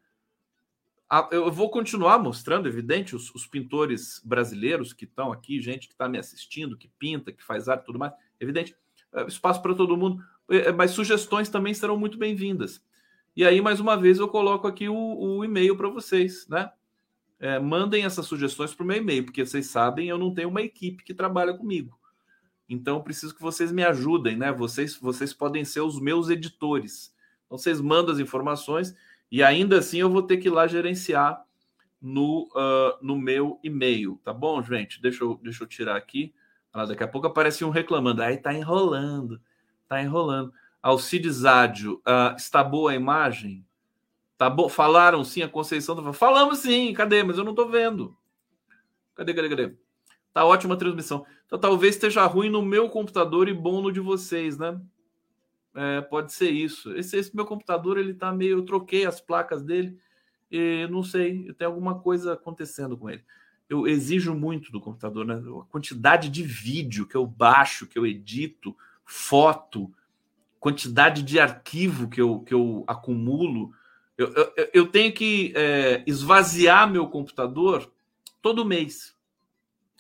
[1.08, 5.94] A, eu vou continuar mostrando, evidente, os, os pintores brasileiros que estão aqui, gente que
[5.94, 8.14] está me assistindo, que pinta, que faz arte e tudo mais.
[8.40, 8.76] Evidente,
[9.14, 12.84] é, espaço para todo mundo, é, mas sugestões também serão muito bem-vindas.
[13.36, 16.72] E aí, mais uma vez, eu coloco aqui o, o e-mail para vocês, né?
[17.40, 20.62] É, mandem essas sugestões para o meu e-mail, porque vocês sabem, eu não tenho uma
[20.62, 21.98] equipe que trabalha comigo.
[22.70, 24.52] Então, preciso que vocês me ajudem, né?
[24.52, 27.14] Vocês, vocês podem ser os meus editores.
[27.46, 28.96] Então, vocês mandam as informações
[29.32, 31.44] e ainda assim eu vou ter que ir lá gerenciar
[32.02, 35.02] no, uh, no meu e-mail, tá bom, gente?
[35.02, 36.34] Deixa eu, deixa eu tirar aqui.
[36.72, 38.22] Ah, daqui a pouco aparece um reclamando.
[38.22, 39.40] Aí tá enrolando,
[39.88, 40.54] tá enrolando.
[40.84, 43.66] Alcides Ádio, uh, está boa a imagem?
[44.38, 44.68] Tá bo...
[44.68, 47.24] Falaram sim, a Conceição tá Falamos sim, cadê?
[47.24, 48.18] Mas eu não estou vendo.
[49.16, 49.76] Cadê, cadê, cadê?
[50.34, 51.26] Tá ótima a transmissão.
[51.46, 54.78] Então talvez esteja ruim no meu computador e bom no de vocês, né?
[55.74, 56.94] É, pode ser isso.
[56.98, 58.58] Esse, esse, meu computador, ele tá meio.
[58.58, 59.98] Eu troquei as placas dele
[60.52, 63.24] e não sei, tem alguma coisa acontecendo com ele.
[63.70, 65.36] eu exijo muito do computador, né?
[65.36, 68.76] A quantidade de vídeo que eu baixo, que eu edito,
[69.06, 69.90] foto,
[70.64, 73.74] quantidade de arquivo que eu, que eu acumulo.
[74.18, 77.92] Eu, eu, eu tenho que é, esvaziar meu computador
[78.42, 79.14] todo mês.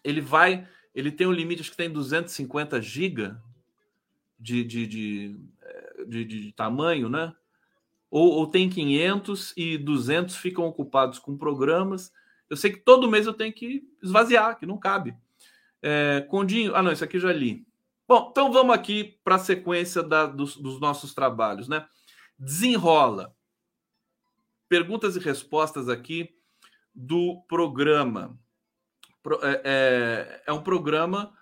[0.05, 3.35] Ele vai, ele tem um limite, acho que tem 250 GB
[4.39, 7.35] de, de, de, é, de, de tamanho, né?
[8.09, 12.09] Ou, ou, tem 500 e 200 ficam ocupados com programas.
[12.49, 15.13] Eu sei que todo mês eu tenho que esvaziar, que não cabe.
[15.81, 17.67] É, Condinho, ah não, isso aqui já li.
[18.07, 21.87] Bom, então vamos aqui para a sequência da, dos, dos, nossos trabalhos, né?
[22.37, 23.33] Desenrola.
[24.67, 26.29] Perguntas e respostas aqui
[26.93, 28.37] do programa.
[29.41, 31.33] É, é, é um programa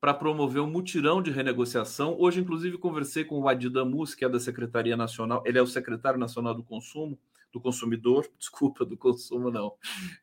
[0.00, 2.14] para promover um mutirão de renegociação.
[2.18, 5.66] Hoje, inclusive, conversei com o Adi Damus, que é da Secretaria Nacional, ele é o
[5.66, 7.18] secretário nacional do consumo,
[7.50, 9.74] do consumidor, desculpa, do consumo não.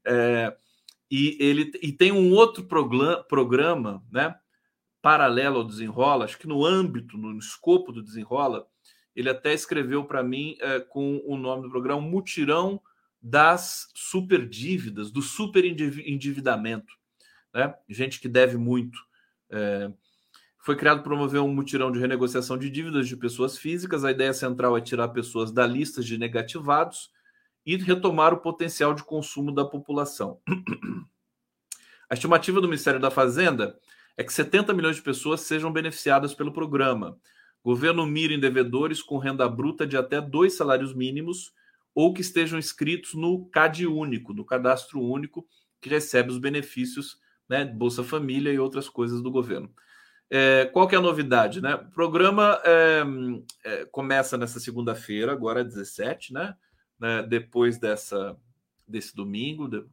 [0.06, 0.56] É,
[1.10, 4.36] e ele e tem um outro programa né?
[5.02, 8.68] Paralelo ao Desenrola, acho que no âmbito, no escopo do Desenrola,
[9.16, 12.82] ele até escreveu para mim é, com o nome do programa Mutirão
[13.22, 16.94] das Superdívidas, do superendividamento.
[17.54, 17.74] Né?
[17.90, 18.98] Gente que deve muito.
[19.50, 19.92] É,
[20.58, 24.06] foi criado promover um mutirão de renegociação de dívidas de pessoas físicas.
[24.06, 27.12] A ideia central é tirar pessoas da lista de negativados
[27.66, 30.40] e retomar o potencial de consumo da população.
[32.10, 33.80] A estimativa do Ministério da Fazenda
[34.18, 37.18] é que 70 milhões de pessoas sejam beneficiadas pelo programa.
[37.64, 41.54] Governo mira em devedores com renda bruta de até dois salários mínimos
[41.94, 45.46] ou que estejam inscritos no CAD único, no cadastro único,
[45.80, 49.72] que recebe os benefícios, né, Bolsa Família e outras coisas do governo.
[50.30, 51.60] É, qual que é a novidade?
[51.62, 51.76] Né?
[51.76, 53.04] O programa é,
[53.66, 56.56] é, começa nessa segunda-feira, agora 17, né?
[56.98, 57.22] né?
[57.24, 58.38] depois dessa,
[58.88, 59.84] desse domingo, de,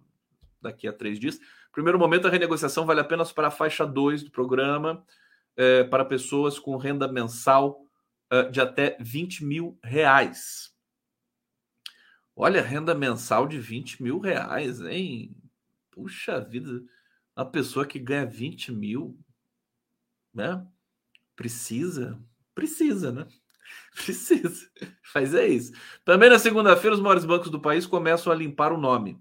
[0.63, 1.41] daqui a três dias.
[1.79, 5.07] Primeiro momento, a renegociação vale apenas para a faixa 2 do programa,
[5.57, 7.87] é, para pessoas com renda mensal
[8.29, 10.75] é, de até 20 mil reais.
[12.35, 15.37] Olha, renda mensal de 20 mil reais, hein?
[15.93, 16.83] Puxa vida,
[17.37, 19.17] uma pessoa que ganha 20 mil,
[20.35, 20.67] né?
[21.37, 22.21] Precisa?
[22.57, 23.29] Precisa, né?
[23.95, 24.69] Precisa.
[25.01, 25.73] Faz é isso.
[26.05, 29.17] Também na segunda-feira, os maiores bancos do país começam a limpar o nome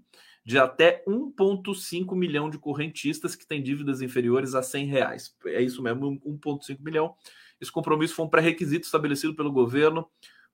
[0.48, 5.36] de até 1,5 milhão de correntistas que têm dívidas inferiores a 100 reais.
[5.44, 7.14] É isso mesmo, 1,5 milhão.
[7.60, 10.08] Esse compromisso foi um pré-requisito estabelecido pelo governo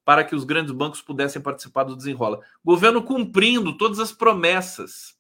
[0.05, 2.41] para que os grandes bancos pudessem participar do desenrola.
[2.65, 5.17] Governo cumprindo todas as promessas.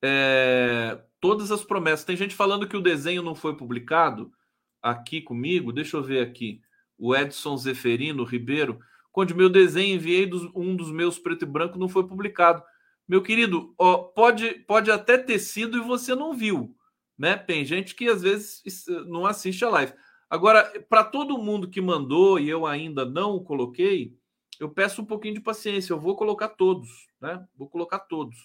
[0.00, 2.06] É, todas as promessas.
[2.06, 4.32] Tem gente falando que o desenho não foi publicado
[4.80, 5.74] aqui comigo.
[5.74, 6.62] Deixa eu ver aqui.
[6.96, 8.80] O Edson Zeferino Ribeiro.
[9.12, 12.62] Quando meu desenho enviei dos, um dos meus preto e branco não foi publicado.
[13.08, 16.76] Meu querido, ó, pode, pode até ter sido e você não viu,
[17.16, 17.36] né?
[17.36, 18.62] Tem gente que às vezes
[19.06, 19.94] não assiste a live.
[20.28, 24.14] Agora, para todo mundo que mandou e eu ainda não coloquei,
[24.60, 25.92] eu peço um pouquinho de paciência.
[25.92, 27.46] Eu vou colocar todos, né?
[27.56, 28.36] Vou colocar todos.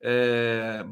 [0.00, 0.84] É,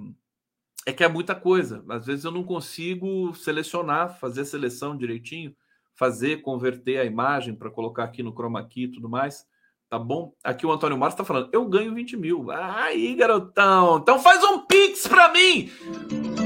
[0.87, 1.85] é que é muita coisa.
[1.89, 5.55] Às vezes eu não consigo selecionar, fazer a seleção direitinho,
[5.97, 9.45] fazer, converter a imagem para colocar aqui no chroma key e tudo mais.
[9.91, 10.33] Tá bom?
[10.45, 12.49] Aqui o Antônio Márcio tá falando, eu ganho 20 mil.
[12.53, 13.99] Aí, garotão.
[13.99, 15.69] Então faz um pix pra mim.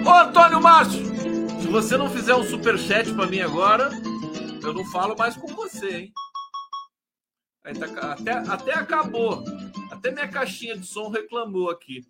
[0.03, 1.05] Ô, Antônio Márcio,
[1.61, 3.91] se você não fizer um super chat pra mim agora,
[4.63, 6.13] eu não falo mais com você, hein?
[7.63, 9.45] Tá, até, até acabou.
[9.91, 12.03] Até minha caixinha de som reclamou aqui.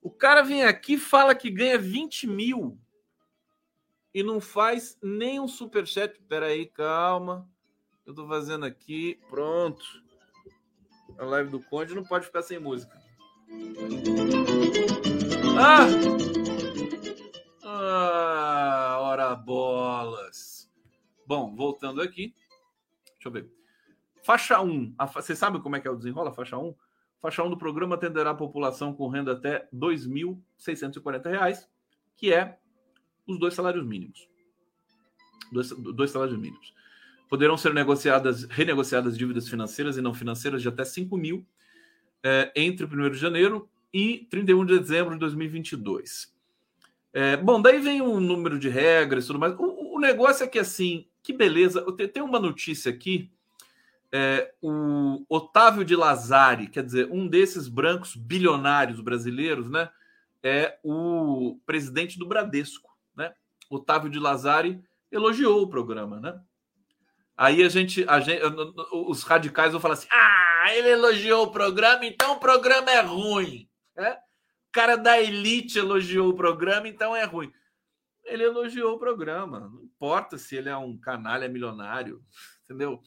[0.00, 2.78] O cara vem aqui fala que ganha 20 mil
[4.14, 6.18] e não faz nem um superchat.
[6.26, 7.46] Peraí, calma.
[8.06, 9.20] Eu tô fazendo aqui.
[9.28, 10.07] Pronto
[11.18, 13.00] a live do Conde não pode ficar sem música.
[15.60, 15.86] Ah!
[17.64, 20.70] Ah, ora bolas.
[21.26, 22.32] Bom, voltando aqui.
[23.14, 23.50] Deixa eu ver.
[24.22, 24.94] Faixa 1.
[24.98, 26.32] A, você sabe como é que é o desenrola?
[26.32, 26.74] Faixa 1?
[27.20, 31.66] Faixa 1 do programa atenderá a população com renda até R$ 2.640,
[32.16, 32.58] que é
[33.26, 34.28] os dois salários mínimos.
[35.52, 36.72] Dois, dois salários mínimos.
[37.28, 41.46] Poderão ser negociadas, renegociadas dívidas financeiras e não financeiras de até 5 mil
[42.22, 46.32] é, entre 1 de janeiro e 31 de dezembro de 2022.
[47.12, 49.54] É, bom, daí vem um número de regras e tudo mais.
[49.58, 51.84] O, o, negócio é que, assim, que beleza.
[52.12, 53.30] Tenho uma notícia aqui.
[54.10, 59.90] É, o Otávio de Lazari, quer dizer, um desses brancos bilionários brasileiros, né?
[60.42, 63.34] É o presidente do Bradesco, né?
[63.68, 66.40] Otávio de Lazari elogiou o programa, né?
[67.38, 68.42] Aí a gente, a gente,
[68.92, 73.66] os radicais vão falar assim: ah, ele elogiou o programa, então o programa é ruim.
[73.96, 74.18] É?
[74.78, 77.52] cara da elite elogiou o programa, então é ruim.
[78.24, 79.60] Ele elogiou o programa.
[79.60, 82.22] Não importa se ele é um canalha milionário,
[82.64, 83.00] entendeu?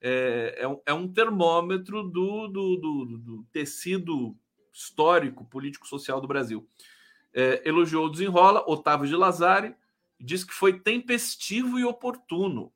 [0.00, 4.34] É, é, um, é um termômetro do, do, do, do, tecido
[4.72, 6.66] histórico, político, social do Brasil.
[7.34, 9.74] É, elogiou o desenrola, Otávio de Lazari,
[10.18, 12.72] diz que foi tempestivo e oportuno,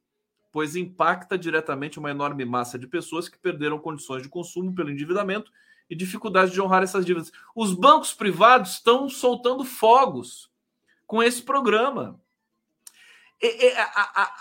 [0.55, 5.51] pois impacta diretamente uma enorme massa de pessoas que perderam condições de consumo pelo endividamento
[5.91, 7.33] e dificuldade de honrar essas dívidas.
[7.57, 10.49] Os bancos privados estão soltando fogos
[11.09, 12.21] com esse programa.
[13.43, 14.35] E, e, a, a,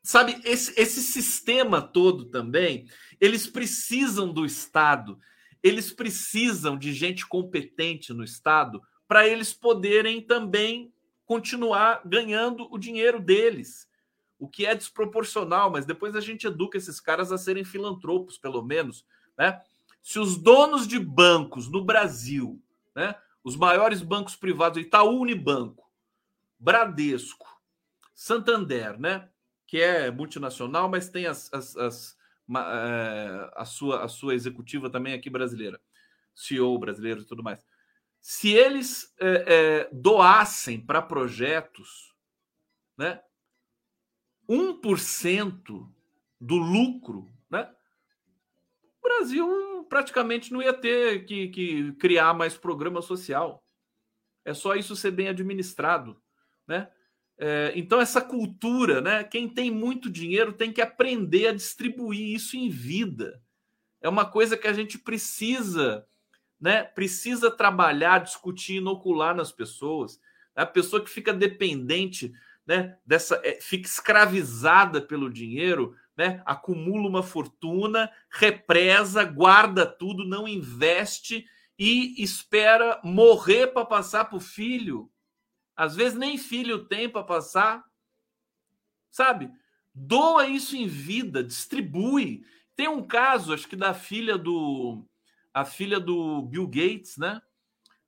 [0.00, 2.88] sabe, esse, esse sistema todo também,
[3.20, 5.18] eles precisam do Estado,
[5.60, 13.18] eles precisam de gente competente no Estado para eles poderem também continuar ganhando o dinheiro
[13.18, 13.88] deles,
[14.38, 18.62] o que é desproporcional, mas depois a gente educa esses caras a serem filantropos, pelo
[18.62, 19.04] menos,
[19.36, 19.60] né?
[20.02, 22.62] Se os donos de bancos no Brasil,
[22.94, 25.90] né, os maiores bancos privados, Itaú Unibanco,
[26.58, 27.60] Bradesco,
[28.14, 29.28] Santander, né,
[29.66, 32.16] que é multinacional, mas tem as, as, as
[32.56, 35.80] é, a, sua, a sua executiva também aqui brasileira,
[36.34, 37.66] CEO brasileiro e tudo mais.
[38.20, 42.14] Se eles é, é, doassem para projetos,
[42.96, 43.20] né,
[44.48, 45.88] 1%
[46.40, 47.70] do lucro, né,
[49.00, 53.64] o Brasil praticamente não ia ter que, que criar mais programa social.
[54.44, 56.20] É só isso ser bem administrado,
[56.66, 56.88] né?
[57.38, 59.24] É, então essa cultura, né?
[59.24, 63.42] Quem tem muito dinheiro tem que aprender a distribuir isso em vida.
[64.00, 66.06] É uma coisa que a gente precisa,
[66.60, 66.84] né?
[66.84, 70.20] Precisa trabalhar, discutir, inocular nas pessoas.
[70.54, 72.32] A pessoa que fica dependente,
[72.66, 72.98] né?
[73.06, 76.42] Dessa, é, fica escravizada pelo dinheiro, né?
[76.44, 81.46] Acumula uma fortuna, represa, guarda tudo, não investe
[81.78, 85.10] e espera morrer para passar para o filho.
[85.76, 87.84] Às vezes nem filho tem para passar.
[89.10, 89.50] Sabe?
[89.94, 92.44] Doa isso em vida, distribui.
[92.74, 95.06] Tem um caso, acho que da filha do
[95.54, 97.40] a filha do Bill Gates, né?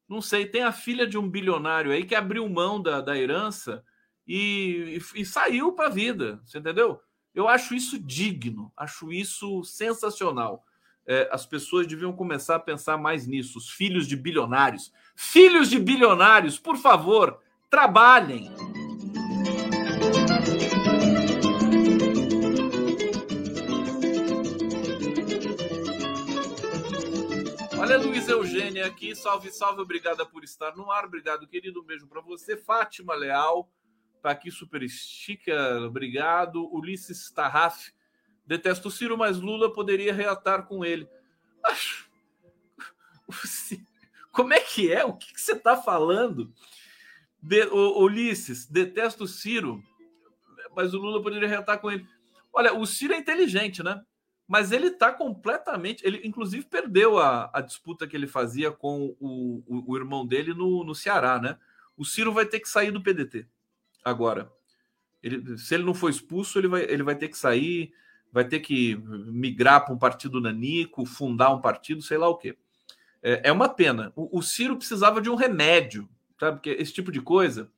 [0.06, 3.82] Não sei, tem a filha de um bilionário aí que abriu mão da, da herança
[4.28, 7.00] e, e, e saiu para a vida, você entendeu?
[7.34, 10.64] Eu acho isso digno, acho isso sensacional.
[11.06, 13.56] É, as pessoas deviam começar a pensar mais nisso.
[13.56, 14.92] Os filhos de bilionários.
[15.16, 18.52] Filhos de bilionários, por favor, trabalhem.
[27.78, 29.14] Olha, Luiz Eugênia aqui.
[29.14, 29.80] Salve, salve.
[29.80, 31.06] Obrigada por estar no ar.
[31.06, 31.80] Obrigado, querido.
[31.80, 32.54] Um beijo para você.
[32.54, 33.70] Fátima Leal.
[34.22, 36.68] Tá aqui super estica, obrigado.
[36.74, 37.90] Ulisses Tarraf,
[38.44, 41.08] detesto o Ciro, mas Lula poderia reatar com ele.
[41.64, 42.08] Acho...
[44.32, 45.04] Como é que é?
[45.04, 46.52] O que, você está falando?
[47.40, 47.64] De...
[47.66, 49.82] O, Ulisses, detesto Ciro,
[50.74, 52.06] mas o Lula poderia reatar com ele.
[52.52, 54.02] Olha, o Ciro é inteligente, né?
[54.48, 56.04] Mas ele está completamente.
[56.04, 60.54] Ele, inclusive, perdeu a, a disputa que ele fazia com o, o, o irmão dele
[60.54, 61.56] no, no Ceará, né?
[61.96, 63.46] O Ciro vai ter que sair do PDT
[64.04, 64.50] agora.
[65.22, 67.92] Ele, se ele não for expulso, ele vai, ele vai ter que sair,
[68.32, 68.96] vai ter que
[69.26, 72.56] migrar para um partido nanico, fundar um partido, sei lá o quê.
[73.22, 74.12] É, é uma pena.
[74.14, 76.56] O, o, Ciro precisava de um remédio, sabe?
[76.56, 77.70] Porque esse tipo de coisa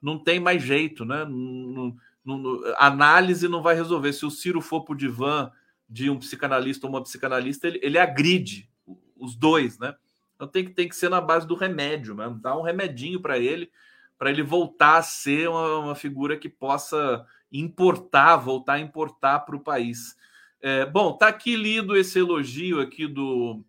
[0.00, 1.24] não tem mais jeito, né?
[1.24, 4.12] Não, não, não, análise não vai resolver.
[4.12, 5.50] Se o Ciro for para o divã
[5.88, 8.68] de um psicanalista ou uma psicanalista, ele, ele agride
[9.16, 9.94] os dois, né?
[10.34, 12.34] Então tem que, tem que ser na base do remédio, né?
[12.40, 13.70] Dá um remedinho para ele
[14.18, 19.56] para ele voltar a ser uma, uma, figura que possa importar, voltar a importar para
[19.56, 20.16] o país.
[20.60, 23.64] É, bom, tá aqui lido esse elogio aqui do,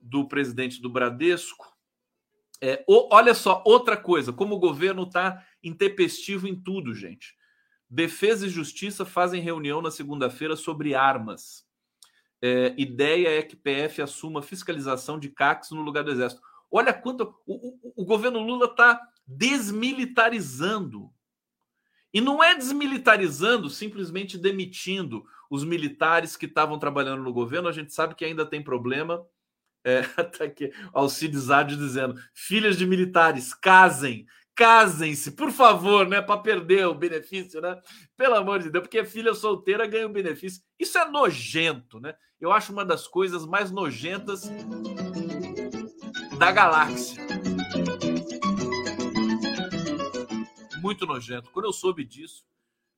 [0.00, 1.66] do presidente do Bradesco.
[2.60, 7.36] É, o, olha só, outra coisa, como o governo está intempestivo em tudo, gente.
[7.90, 11.66] Defesa e Justiça fazem reunião na segunda-feira sobre armas.
[12.40, 16.42] É, ideia é que PF assuma fiscalização de CACs no lugar do Exército.
[16.70, 17.34] Olha quanto.
[17.46, 21.12] O, o, o governo Lula está desmilitarizando.
[22.12, 27.68] E não é desmilitarizando simplesmente demitindo os militares que estavam trabalhando no governo.
[27.68, 29.22] A gente sabe que ainda tem problema.
[29.84, 36.22] É, tá aqui, Alcides Adi dizendo: filhas de militares, casem, casem-se, por favor, né?
[36.22, 37.78] Para perder o benefício, né?
[38.16, 40.62] Pelo amor de Deus, porque filha solteira ganha o benefício.
[40.78, 42.14] Isso é nojento, né?
[42.40, 44.50] Eu acho uma das coisas mais nojentas
[46.38, 47.22] da galáxia.
[50.80, 51.50] Muito nojento.
[51.50, 52.44] Quando eu soube disso,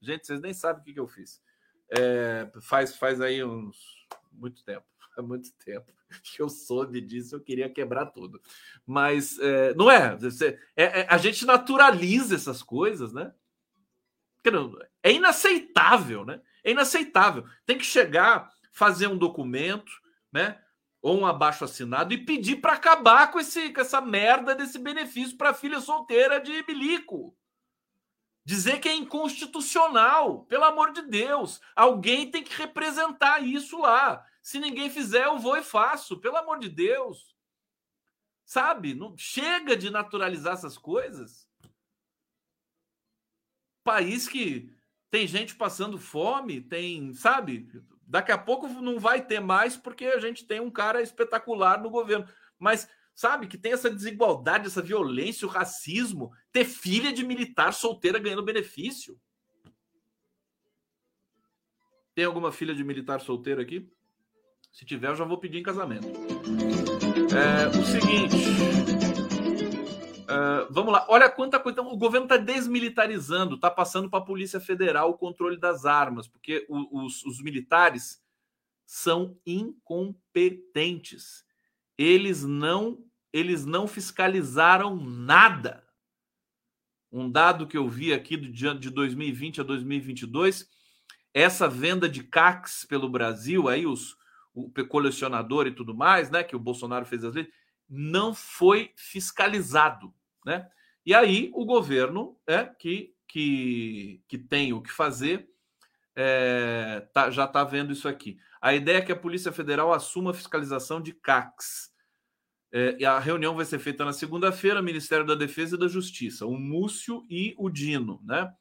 [0.00, 1.42] gente, vocês nem sabem o que, que eu fiz.
[1.90, 4.86] É, faz, faz aí uns muito tempo.
[5.16, 8.40] há muito tempo que eu soube disso, eu queria quebrar tudo.
[8.86, 10.18] Mas é, não é,
[10.76, 13.32] é, é, A gente naturaliza essas coisas, né?
[15.02, 16.40] É inaceitável, né?
[16.64, 17.44] É inaceitável.
[17.66, 19.92] Tem que chegar, fazer um documento,
[20.32, 20.60] né?
[21.02, 25.36] Ou um abaixo assinado e pedir para acabar com, esse, com essa merda desse benefício
[25.36, 27.36] para filha solteira de bilico.
[28.50, 31.60] Dizer que é inconstitucional, pelo amor de Deus.
[31.76, 34.26] Alguém tem que representar isso lá.
[34.42, 37.32] Se ninguém fizer, eu vou e faço, pelo amor de Deus.
[38.44, 38.92] Sabe?
[38.92, 41.48] Não chega de naturalizar essas coisas.
[43.84, 44.74] País que
[45.12, 47.70] tem gente passando fome, tem, sabe?
[48.02, 51.88] Daqui a pouco não vai ter mais porque a gente tem um cara espetacular no
[51.88, 52.28] governo.
[52.58, 52.88] Mas
[53.20, 53.46] sabe?
[53.46, 59.20] Que tem essa desigualdade, essa violência, o racismo, ter filha de militar solteira ganhando benefício.
[62.14, 63.86] Tem alguma filha de militar solteira aqui?
[64.72, 66.08] Se tiver, eu já vou pedir em casamento.
[67.36, 68.36] É, o seguinte.
[70.22, 71.04] Uh, vamos lá.
[71.06, 71.78] Olha quanta coisa.
[71.78, 76.26] Então, o governo está desmilitarizando, está passando para a Polícia Federal o controle das armas,
[76.26, 78.24] porque os, os militares
[78.86, 81.44] são incompetentes.
[81.98, 85.84] Eles não eles não fiscalizaram nada.
[87.12, 90.68] Um dado que eu vi aqui de 2020 a 2022,
[91.34, 94.18] essa venda de CACs pelo Brasil, aí os
[94.52, 97.46] o colecionador e tudo mais, né, que o Bolsonaro fez as leis,
[97.88, 100.12] não foi fiscalizado,
[100.44, 100.68] né?
[101.06, 105.48] E aí o governo é que que, que tem o que fazer
[106.16, 108.38] é, tá, já está vendo isso aqui.
[108.60, 111.89] A ideia é que a Polícia Federal assuma a fiscalização de CACs.
[112.72, 116.56] É, a reunião vai ser feita na segunda-feira, Ministério da Defesa e da Justiça, o
[116.56, 118.52] Múcio e o Dino, né?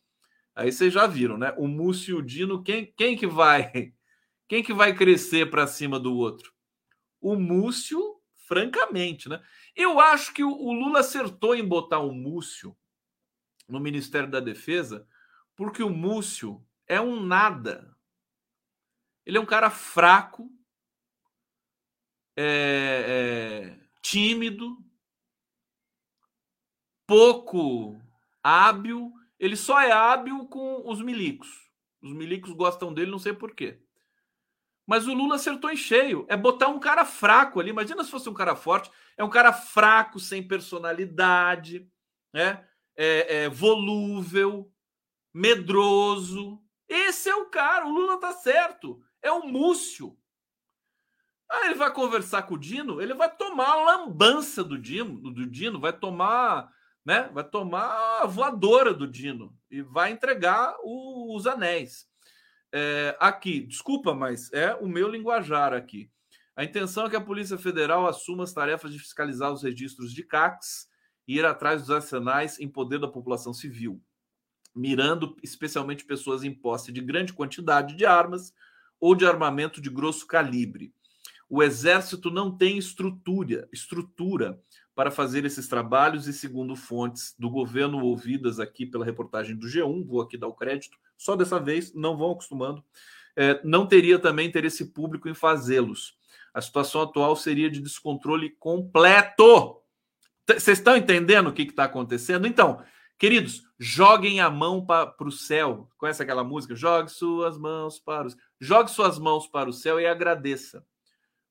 [0.55, 1.53] Aí vocês já viram, né?
[1.57, 3.93] O Múcio e o Dino, quem, quem que vai
[4.49, 6.51] quem que vai crescer para cima do outro?
[7.21, 9.41] O Múcio, francamente, né?
[9.75, 12.75] Eu acho que o, o Lula acertou em botar o Múcio
[13.67, 15.07] no Ministério da Defesa,
[15.55, 17.95] porque o Múcio é um nada.
[19.23, 20.49] Ele é um cara fraco,
[22.35, 24.77] é, é tímido,
[27.07, 27.99] pouco
[28.43, 29.13] hábil.
[29.39, 31.69] Ele só é hábil com os milicos.
[32.01, 33.79] Os milicos gostam dele, não sei porquê.
[34.85, 36.25] Mas o Lula acertou em cheio.
[36.27, 37.69] É botar um cara fraco ali.
[37.69, 38.89] Imagina se fosse um cara forte.
[39.15, 41.87] É um cara fraco, sem personalidade,
[42.33, 42.67] né?
[42.95, 44.73] É, é, volúvel,
[45.33, 46.59] medroso.
[46.87, 47.85] Esse é o cara.
[47.85, 48.99] O Lula tá certo.
[49.21, 50.17] É o Múcio.
[51.49, 55.47] Aí ele vai conversar com o Dino, ele vai tomar a lambança do Dino, do
[55.47, 56.71] Dino, vai tomar,
[57.03, 57.29] né?
[57.33, 62.07] Vai tomar a voadora do Dino e vai entregar o, os anéis.
[62.71, 66.11] É, aqui, desculpa, mas é o meu linguajar aqui.
[66.55, 70.23] A intenção é que a Polícia Federal assuma as tarefas de fiscalizar os registros de
[70.23, 70.87] CACs
[71.27, 73.99] e ir atrás dos arsenais em poder da população civil,
[74.75, 78.53] mirando especialmente pessoas em posse de grande quantidade de armas
[78.99, 80.93] ou de armamento de grosso calibre.
[81.49, 84.61] O exército não tem estrutura, estrutura
[84.93, 90.05] para fazer esses trabalhos e segundo fontes do governo ouvidas aqui pela reportagem do G1,
[90.05, 92.83] vou aqui dar o crédito, só dessa vez, não vão acostumando,
[93.35, 96.17] é, não teria também interesse público em fazê-los.
[96.53, 99.81] A situação atual seria de descontrole completo.
[100.47, 102.45] Vocês estão entendendo o que está acontecendo?
[102.45, 102.83] Então,
[103.17, 105.89] queridos, joguem a mão para o céu.
[105.97, 106.75] Conhece aquela música?
[106.75, 110.85] Jogue suas mãos para o Jogue suas mãos para o céu e agradeça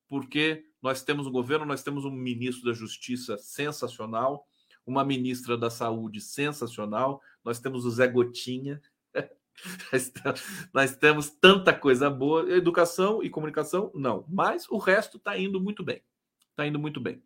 [0.09, 4.47] porque nós temos um governo, nós temos um ministro da Justiça sensacional,
[4.87, 8.81] uma ministra da Saúde sensacional, nós temos o Zé Gotinha,
[10.73, 12.51] nós temos tanta coisa boa.
[12.51, 16.03] Educação e comunicação, não, mas o resto está indo muito bem.
[16.51, 17.23] Está indo muito bem.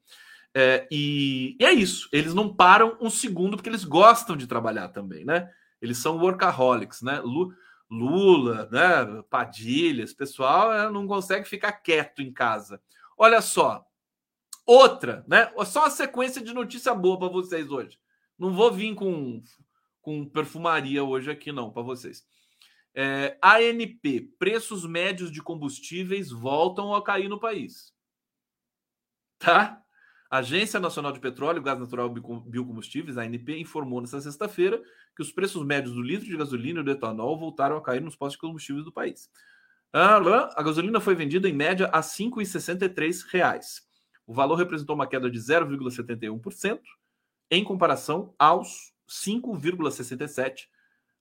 [0.54, 2.08] É, e, e, é isso.
[2.12, 5.50] Eles não param um segundo porque eles gostam de trabalhar também, né?
[5.80, 7.20] Eles são workaholics, né?
[7.92, 12.82] Lula, né, Padilha, esse pessoal né, não consegue ficar quieto em casa.
[13.18, 13.84] Olha só,
[14.64, 15.52] outra, né?
[15.66, 17.98] Só uma sequência de notícia boa para vocês hoje.
[18.38, 19.42] Não vou vir com,
[20.00, 22.24] com perfumaria hoje aqui, não, para vocês.
[22.94, 27.92] É, ANP, preços médios de combustíveis voltam a cair no país.
[29.38, 29.82] Tá?
[30.32, 34.82] A Agência Nacional de Petróleo, Gás Natural e Biocombustíveis, ANP, informou nesta sexta-feira
[35.14, 38.16] que os preços médios do litro de gasolina e do etanol voltaram a cair nos
[38.16, 39.28] postos de combustíveis do país.
[39.92, 43.82] A gasolina foi vendida em média a R$ 5,63.
[44.26, 46.80] O valor representou uma queda de 0,71%
[47.50, 50.60] em comparação aos 5,67%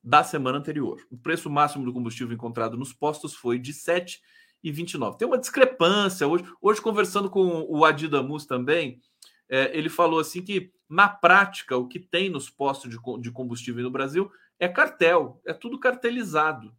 [0.01, 1.05] da semana anterior.
[1.11, 4.05] O preço máximo do combustível encontrado nos postos foi de R$
[4.63, 5.17] e 29.
[5.17, 6.45] Tem uma discrepância hoje.
[6.61, 8.99] Hoje, conversando com o Adidamus também,
[9.49, 13.83] é, ele falou assim que, na prática, o que tem nos postos de, de combustível
[13.83, 16.73] no Brasil é cartel, é tudo cartelizado.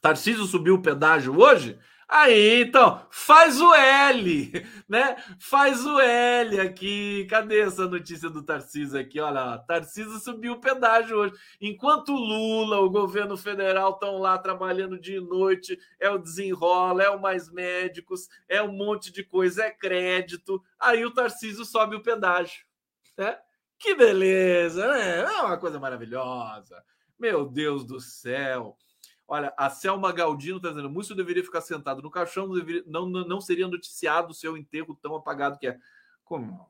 [0.00, 1.78] Tarcísio subiu o pedágio hoje?
[2.08, 4.52] Aí, então, faz o L,
[4.88, 5.16] né?
[5.40, 7.26] Faz o L aqui.
[7.28, 9.18] Cadê essa notícia do Tarcísio aqui?
[9.18, 11.34] Olha Tarcísio subiu o pedágio hoje.
[11.60, 17.10] Enquanto Lula, o governo federal estão lá trabalhando dia e noite, é o desenrola, é
[17.10, 20.62] o mais médicos, é um monte de coisa, é crédito.
[20.78, 22.64] Aí o Tarcísio sobe o pedágio,
[23.18, 23.36] né?
[23.78, 25.22] Que beleza, né?
[25.22, 26.82] É uma coisa maravilhosa.
[27.18, 28.76] Meu Deus do céu.
[29.28, 33.08] Olha, a Selma Galdino está dizendo: Múcio deveria ficar sentado no caixão, não, deveria, não,
[33.08, 35.78] não seria noticiado o seu enterro tão apagado que é.
[36.24, 36.66] Como?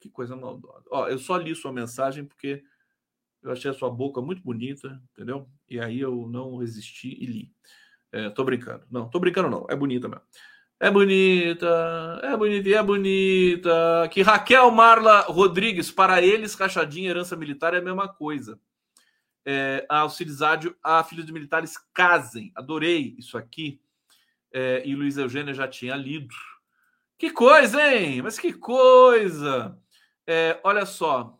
[0.00, 0.84] Que coisa maldosa.
[0.90, 2.62] Ó, eu só li sua mensagem porque
[3.42, 5.48] eu achei a sua boca muito bonita, entendeu?
[5.68, 7.52] E aí eu não resisti e li.
[8.10, 8.84] É, tô brincando.
[8.90, 9.66] Não, tô brincando, não.
[9.68, 10.24] É bonita mesmo.
[10.78, 14.08] É bonita, é bonita é bonita.
[14.12, 18.60] Que Raquel Marla Rodrigues, para eles, rachadinha herança militar é a mesma coisa
[19.46, 22.50] é, a Auxilizádio a filhos de militares casem.
[22.56, 23.80] Adorei isso aqui.
[24.52, 26.34] É, e Luiz Eugênio já tinha lido.
[27.16, 28.20] Que coisa, hein?
[28.22, 29.78] Mas que coisa!
[30.26, 31.38] É, olha só,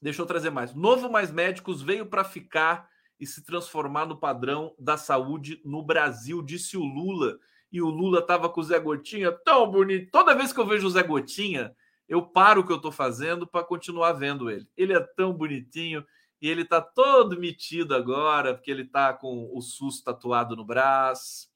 [0.00, 0.74] deixa eu trazer mais.
[0.74, 6.42] Novo Mais Médicos veio para ficar e se transformar no padrão da saúde no Brasil,
[6.42, 7.38] disse o Lula.
[7.70, 10.10] E o Lula estava com o Zé Gotinha tão bonito.
[10.10, 11.74] Toda vez que eu vejo o Zé Gotinha,
[12.08, 14.66] eu paro o que eu estou fazendo para continuar vendo ele.
[14.76, 16.04] Ele é tão bonitinho
[16.42, 21.48] e ele tá todo metido agora, porque ele tá com o SUS tatuado no braço.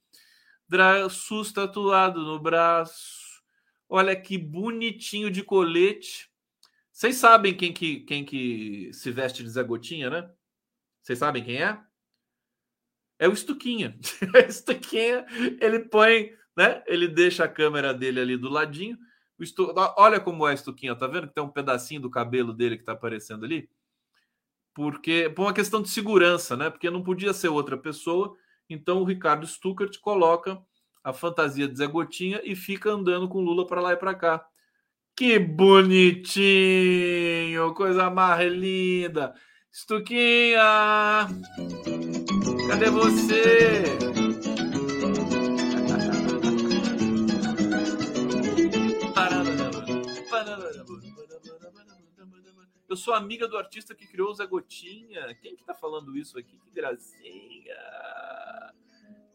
[0.69, 3.43] Dra SUS tatuado no braço.
[3.89, 6.31] Olha que bonitinho de colete.
[6.93, 10.31] Vocês sabem quem que, quem que se veste de Zé Gotinha, né?
[11.03, 11.81] Vocês sabem quem é?
[13.19, 13.99] É o Estuquinha.
[14.49, 15.27] Estuquinha,
[15.61, 16.85] ele põe, né?
[16.87, 18.97] Ele deixa a câmera dele ali do ladinho.
[19.41, 19.75] Estu...
[19.97, 22.93] Olha como é Estuquinha, tá vendo que tem um pedacinho do cabelo dele que tá
[22.93, 23.69] aparecendo ali?
[24.77, 26.69] Porque por uma questão de segurança, né?
[26.69, 28.37] Porque não podia ser outra pessoa.
[28.69, 30.59] Então o Ricardo Stuckert coloca
[31.03, 34.47] a fantasia de Zé Gotinha e fica andando com Lula para lá e para cá.
[35.17, 36.43] Que bonitinho,
[37.73, 39.33] coisa mais linda.
[39.73, 40.61] Stuquinha,
[42.69, 44.26] cadê você?
[52.97, 55.37] Eu sou amiga do artista que criou o Zé Gotinha.
[55.43, 56.59] Quem que tá falando isso aqui?
[56.65, 57.77] Que gracinha.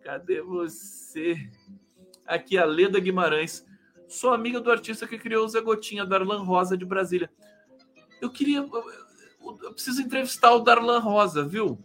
[0.03, 1.47] Cadê você?
[2.25, 3.63] Aqui, a Leda Guimarães.
[4.07, 7.31] Sou amiga do artista que criou o Zé Gotinha, Darlan Rosa de Brasília.
[8.19, 8.67] Eu queria.
[8.67, 11.77] Eu preciso entrevistar o Darlan Rosa, viu?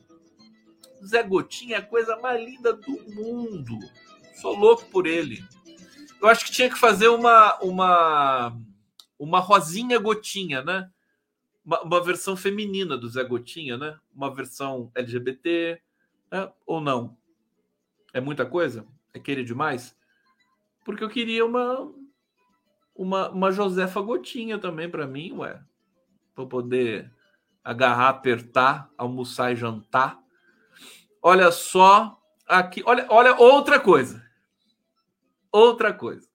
[1.05, 3.79] Zé Gotinha é a coisa mais linda do mundo.
[4.41, 5.45] Sou louco por ele.
[6.23, 8.59] Eu acho que tinha que fazer uma uma
[9.19, 10.91] uma rosinha gotinha, né?
[11.67, 13.99] Uma, uma, versão feminina do Zé Gotinha, né?
[14.15, 15.83] Uma versão LGBT,
[16.31, 16.53] né?
[16.65, 17.19] ou não?
[18.15, 18.87] É muita coisa?
[19.13, 19.97] É querer demais?
[20.85, 21.93] Porque eu queria uma
[22.95, 25.61] uma, uma Josefa Gotinha também para mim, ué.
[26.35, 27.13] Para poder
[27.63, 30.19] agarrar, apertar, almoçar e jantar.
[31.21, 34.25] Olha só aqui, olha, olha outra coisa.
[35.51, 36.29] Outra coisa.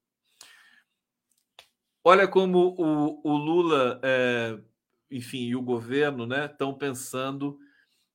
[2.04, 4.60] Olha como o, o Lula é,
[5.12, 7.58] enfim, e o governo, né, estão pensando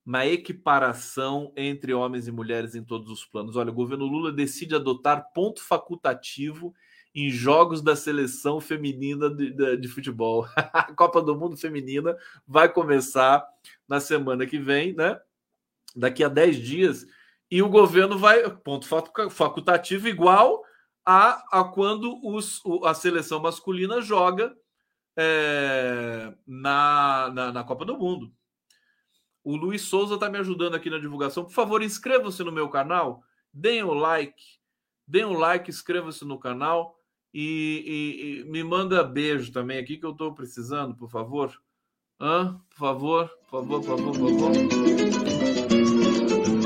[0.05, 3.57] na equiparação entre homens e mulheres em todos os planos.
[3.57, 6.73] Olha, o governo Lula decide adotar ponto facultativo
[7.13, 10.47] em jogos da seleção feminina de, de, de futebol.
[10.55, 12.15] A Copa do Mundo Feminina
[12.47, 13.45] vai começar
[13.87, 15.19] na semana que vem, né?
[15.95, 17.07] Daqui a 10 dias.
[17.49, 18.49] E o governo vai.
[18.49, 18.87] Ponto
[19.29, 20.63] facultativo igual
[21.05, 24.55] a, a quando os, a seleção masculina joga
[25.17, 28.31] é, na, na, na, Copa do Mundo.
[29.43, 31.43] O Luiz Souza está me ajudando aqui na divulgação.
[31.43, 34.43] Por favor, inscrevam-se no meu canal, deem o like,
[35.07, 36.99] deem o like, inscrevam-se no canal
[37.33, 41.51] e, e, e, me manda beijo também aqui que eu estou precisando, por favor.
[42.19, 42.59] Hã?
[42.69, 44.51] Por favor, por favor, por favor, por favor.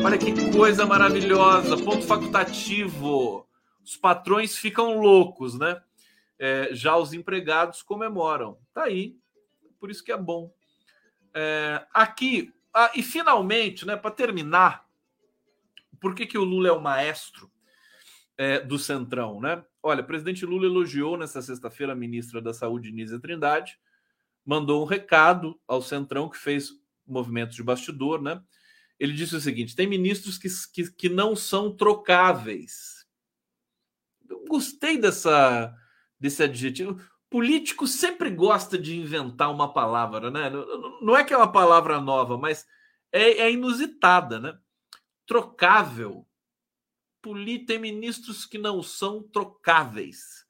[0.03, 3.47] Olha que coisa maravilhosa, ponto facultativo.
[3.83, 5.81] Os patrões ficam loucos, né?
[6.43, 8.57] É, já os empregados comemoram.
[8.73, 9.15] Tá aí.
[9.79, 10.51] Por isso que é bom.
[11.35, 14.89] É, aqui, ah, e finalmente, né, para terminar,
[15.99, 17.51] por que, que o Lula é o maestro
[18.35, 19.39] é, do Centrão?
[19.39, 19.63] Né?
[19.83, 23.77] Olha, o presidente Lula elogiou nessa sexta-feira a ministra da Saúde, Nízia Trindade,
[24.43, 26.71] mandou um recado ao Centrão que fez
[27.05, 28.41] movimentos de bastidor, né?
[28.99, 33.05] Ele disse o seguinte: tem ministros que, que, que não são trocáveis.
[34.29, 35.75] Eu gostei dessa,
[36.21, 37.01] desse adjetivo.
[37.29, 40.51] Político sempre gosta de inventar uma palavra, né?
[41.01, 42.67] Não é que é uma palavra nova, mas
[43.11, 44.57] é, é inusitada, né?
[45.25, 46.27] Trocável.
[47.65, 50.45] Tem ministros que não são trocáveis.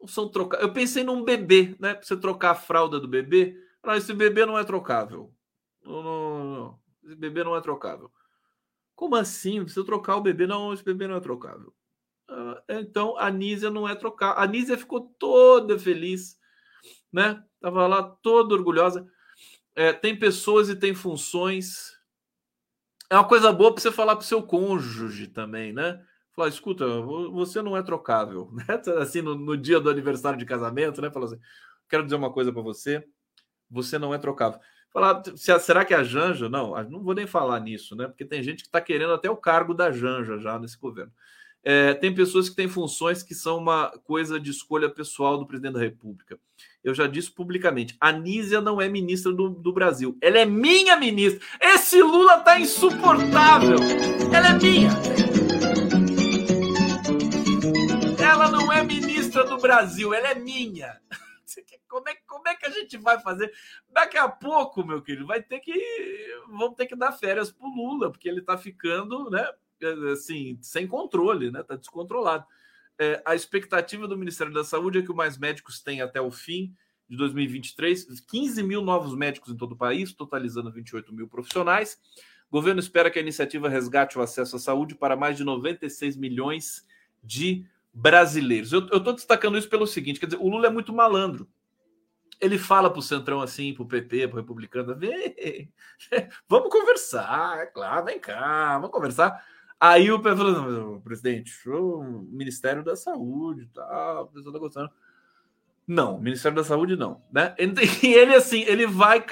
[0.00, 0.68] Não são trocáveis.
[0.68, 1.94] Eu pensei num bebê, né?
[1.94, 3.56] Para você trocar a fralda do bebê.
[3.82, 5.34] Não, esse bebê não é trocável.
[5.82, 6.80] Não, não, não.
[7.04, 8.12] Esse bebê não é trocável.
[8.94, 9.62] Como assim?
[9.62, 10.46] Precisa trocar o bebê?
[10.46, 11.74] Não, esse bebê não é trocável.
[12.30, 14.40] Ah, então a Nízia não é trocável.
[14.40, 16.38] A Nízia ficou toda feliz,
[17.12, 17.42] né?
[17.60, 19.06] Tava lá toda orgulhosa.
[19.74, 21.98] É, tem pessoas e tem funções.
[23.10, 26.00] É uma coisa boa para você falar para o seu cônjuge também, né?
[26.32, 26.86] Falar, escuta,
[27.32, 28.64] você não é trocável, né?
[29.00, 31.10] Assim, no, no dia do aniversário de casamento, né?
[31.10, 31.40] Falar assim,
[31.88, 33.04] quero dizer uma coisa para você,
[33.68, 34.60] você não é trocável.
[34.92, 36.48] Falar, será que é a Janja?
[36.48, 38.06] Não, não vou nem falar nisso, né?
[38.06, 41.12] Porque tem gente que está querendo até o cargo da Janja já nesse governo.
[41.62, 45.74] É, tem pessoas que têm funções que são uma coisa de escolha pessoal do presidente
[45.74, 46.38] da República.
[46.82, 50.16] Eu já disse publicamente: a Nízia não é ministra do, do Brasil.
[50.22, 51.46] Ela é minha ministra.
[51.60, 53.76] Esse Lula tá insuportável.
[54.32, 54.90] Ela é minha.
[58.18, 60.98] Ela não é ministra do Brasil, ela é minha.
[61.88, 63.52] Como é, como é que a gente vai fazer?
[63.88, 65.74] Daqui a pouco, meu querido, vai ter que.
[66.46, 69.44] Vamos ter que dar férias pro Lula, porque ele tá ficando, né?
[70.12, 71.62] Assim, sem controle, né?
[71.62, 72.44] Tá descontrolado.
[72.98, 76.74] É, a expectativa do Ministério da Saúde é que mais médicos tenham até o fim
[77.08, 81.98] de 2023 15 mil novos médicos em todo o país, totalizando 28 mil profissionais.
[82.50, 86.16] O governo espera que a iniciativa resgate o acesso à saúde para mais de 96
[86.16, 86.86] milhões
[87.22, 88.72] de brasileiros.
[88.72, 91.48] Eu estou destacando isso pelo seguinte: quer dizer, o Lula é muito malandro
[92.40, 95.70] ele fala para o Centrão assim, para o PP, para o Republicano, vem,
[96.48, 99.44] vamos conversar, é claro, vem cá, vamos conversar.
[99.80, 104.90] Aí o falou, presidente, o Ministério da Saúde, tá, o pessoal tá gostando.
[105.86, 107.56] Não, Ministério da Saúde não, né?
[108.04, 109.24] E ele assim, ele vai,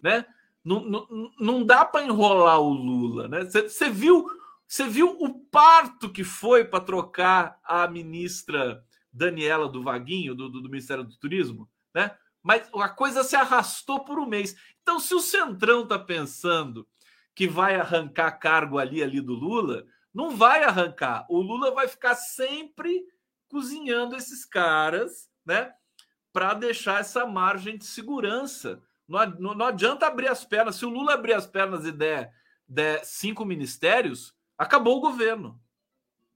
[0.00, 0.24] né?
[0.64, 3.44] Não, não, não dá para enrolar o Lula, né?
[3.44, 4.26] Você viu,
[4.64, 10.62] você viu o parto que foi para trocar a ministra Daniela do Vaguinho, do, do,
[10.62, 12.16] do Ministério do Turismo, né?
[12.40, 14.54] Mas a coisa se arrastou por um mês.
[14.82, 16.86] Então, se o Centrão está pensando
[17.34, 21.26] que vai arrancar cargo ali ali do Lula, não vai arrancar.
[21.28, 23.04] O Lula vai ficar sempre
[23.48, 25.72] cozinhando esses caras, né?
[26.32, 28.82] Para deixar essa margem de segurança.
[29.08, 30.76] Não, não, adianta abrir as pernas.
[30.76, 32.32] Se o Lula abrir as pernas e der,
[32.68, 35.60] der cinco ministérios, acabou o governo.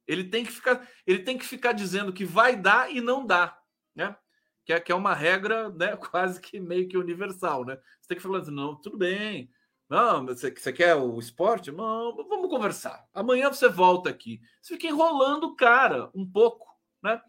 [0.06, 3.56] Ele tem que ficar, ele tem que ficar dizendo que vai dar e não dá,
[3.94, 4.16] né?
[4.64, 5.96] Que é, que é uma regra, né?
[6.10, 7.78] Quase que meio que universal, né?
[8.00, 9.50] Você tem que falar assim, não, tudo bem.
[9.88, 11.70] Não, você, você quer o esporte?
[11.70, 13.06] Não, vamos conversar.
[13.12, 14.40] Amanhã você volta aqui.
[14.60, 16.66] Você fica enrolando o cara um pouco,
[17.02, 17.20] né?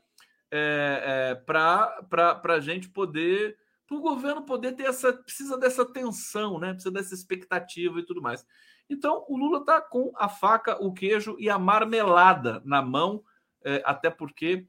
[0.51, 6.57] É, é, para a gente poder, para o governo poder ter essa, precisa dessa tensão,
[6.59, 6.73] né?
[6.73, 8.45] Precisa dessa expectativa e tudo mais.
[8.89, 13.23] Então, o Lula está com a faca, o queijo e a marmelada na mão,
[13.63, 14.65] é, até porque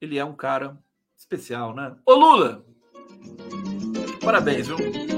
[0.00, 0.78] ele é um cara
[1.16, 1.96] especial, né?
[2.06, 2.64] Ô Lula!
[4.22, 5.09] Parabéns, viu?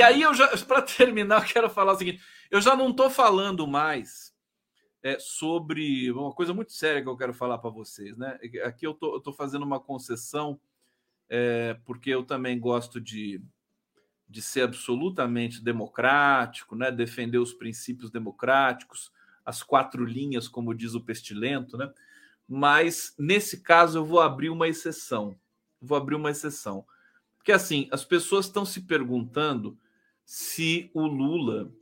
[0.00, 3.10] E aí, eu já, para terminar, eu quero falar o seguinte: eu já não estou
[3.10, 4.34] falando mais
[5.02, 8.38] é, sobre uma coisa muito séria que eu quero falar para vocês, né?
[8.64, 10.58] Aqui eu tô fazendo uma concessão,
[11.28, 13.42] é, porque eu também gosto de
[14.26, 16.92] de ser absolutamente democrático, né?
[16.92, 19.10] defender os princípios democráticos,
[19.44, 21.92] as quatro linhas, como diz o Pestilento, né?
[22.48, 25.36] mas nesse caso eu vou abrir uma exceção.
[25.82, 26.86] Vou abrir uma exceção.
[27.36, 29.76] Porque assim, as pessoas estão se perguntando
[30.30, 31.72] se o Lula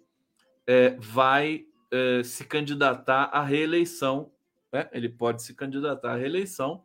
[0.67, 4.33] é, vai é, se candidatar à reeleição.
[4.73, 4.89] Né?
[4.93, 6.85] Ele pode se candidatar à reeleição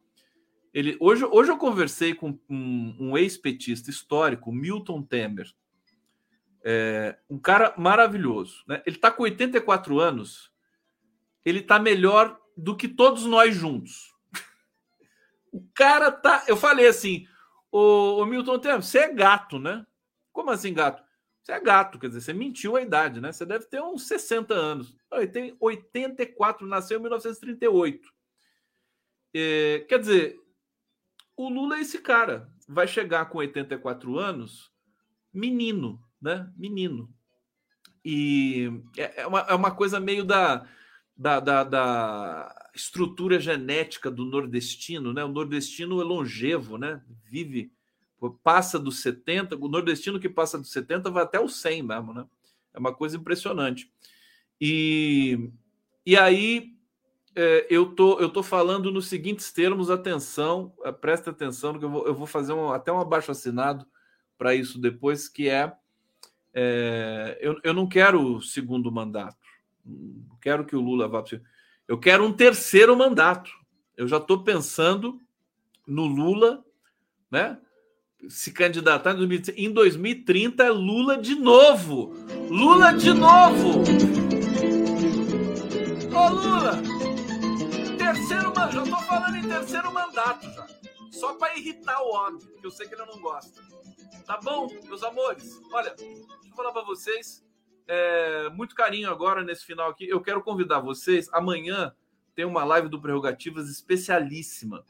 [0.74, 5.54] ele, hoje, hoje eu conversei com um, um ex-petista histórico, Milton Temer.
[6.64, 8.64] É, um cara maravilhoso.
[8.68, 8.82] Né?
[8.86, 10.52] Ele está com 84 anos.
[11.46, 14.12] Ele está melhor do que todos nós juntos.
[15.52, 16.44] O cara tá.
[16.48, 17.28] Eu falei assim,
[17.72, 19.86] o, Milton Temer, você é gato, né?
[20.32, 21.03] Como assim gato?
[21.44, 23.34] Você é gato, quer dizer, você mentiu a idade, né?
[23.34, 24.96] Você deve ter uns 60 anos.
[25.12, 28.10] Ele tem 84, nasceu em 1938.
[29.34, 30.40] É, quer dizer,
[31.36, 32.50] o Lula é esse cara.
[32.66, 34.72] Vai chegar com 84 anos,
[35.34, 36.50] menino, né?
[36.56, 37.14] Menino.
[38.06, 40.66] E é, é uma, é uma coisa meio da,
[41.16, 45.24] da, da, da, estrutura genética do nordestino, né?
[45.26, 47.04] O nordestino é longevo, né?
[47.26, 47.72] Vive,
[48.30, 52.26] passa dos 70, o nordestino que passa dos 70 vai até os 100 mesmo, né?
[52.74, 53.92] É uma coisa impressionante.
[54.60, 55.50] E,
[56.06, 56.74] e aí
[57.36, 61.90] é, eu tô, eu tô falando nos seguintes termos, atenção, é, presta atenção, que eu
[61.90, 63.86] vou, eu vou fazer até um abaixo assinado
[64.38, 65.74] para isso depois, que é,
[66.54, 69.38] é eu, eu não quero o segundo mandato,
[69.86, 71.42] não quero que o Lula vá para
[71.88, 73.52] eu quero um terceiro mandato.
[73.96, 75.20] Eu já estou pensando
[75.86, 76.64] no Lula,
[77.30, 77.60] né?
[78.30, 79.62] Se candidatar em 2030.
[79.62, 82.14] Em 2030 é Lula de novo.
[82.50, 83.84] Lula de novo.
[86.16, 86.82] Ô Lula,
[87.98, 88.74] terceiro mandato.
[88.74, 90.68] Já estou falando em terceiro mandato já.
[91.12, 93.62] Só para irritar o homem, que eu sei que ele não gosta.
[94.26, 95.60] Tá bom, meus amores?
[95.72, 97.44] Olha, deixa eu falar para vocês.
[97.88, 100.08] É, muito carinho agora nesse final aqui.
[100.08, 101.28] Eu quero convidar vocês.
[101.34, 101.94] Amanhã
[102.34, 104.86] tem uma live do Prerrogativas especialíssima.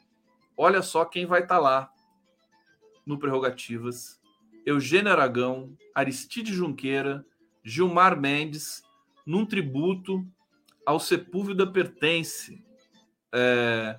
[0.56, 1.93] Olha só quem vai estar tá lá
[3.06, 4.20] no Prerrogativas:
[4.64, 7.24] Eugênio Aragão, Aristide Junqueira,
[7.62, 8.82] Gilmar Mendes,
[9.26, 10.26] num tributo
[10.84, 12.62] ao Sepúlveda Pertence.
[13.32, 13.98] É,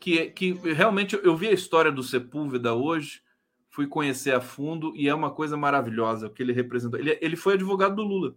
[0.00, 3.22] que, que realmente eu vi a história do Sepúlveda hoje,
[3.70, 6.98] fui conhecer a fundo e é uma coisa maravilhosa o que ele representou.
[6.98, 8.34] Ele, ele foi advogado do Lula.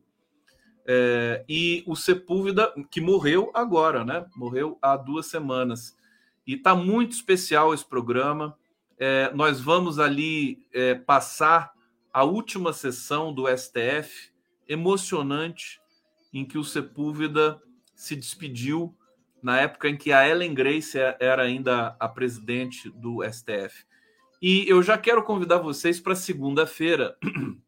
[0.85, 4.25] É, e o Sepúlveda, que morreu agora, né?
[4.35, 5.97] Morreu há duas semanas.
[6.45, 8.57] E está muito especial esse programa.
[9.03, 11.73] É, nós vamos ali é, passar
[12.13, 14.31] a última sessão do STF,
[14.67, 15.81] emocionante,
[16.31, 17.59] em que o Sepúlveda
[17.95, 18.95] se despediu
[19.41, 23.83] na época em que a Ellen Grace era ainda a presidente do STF.
[24.39, 27.17] E eu já quero convidar vocês para segunda-feira.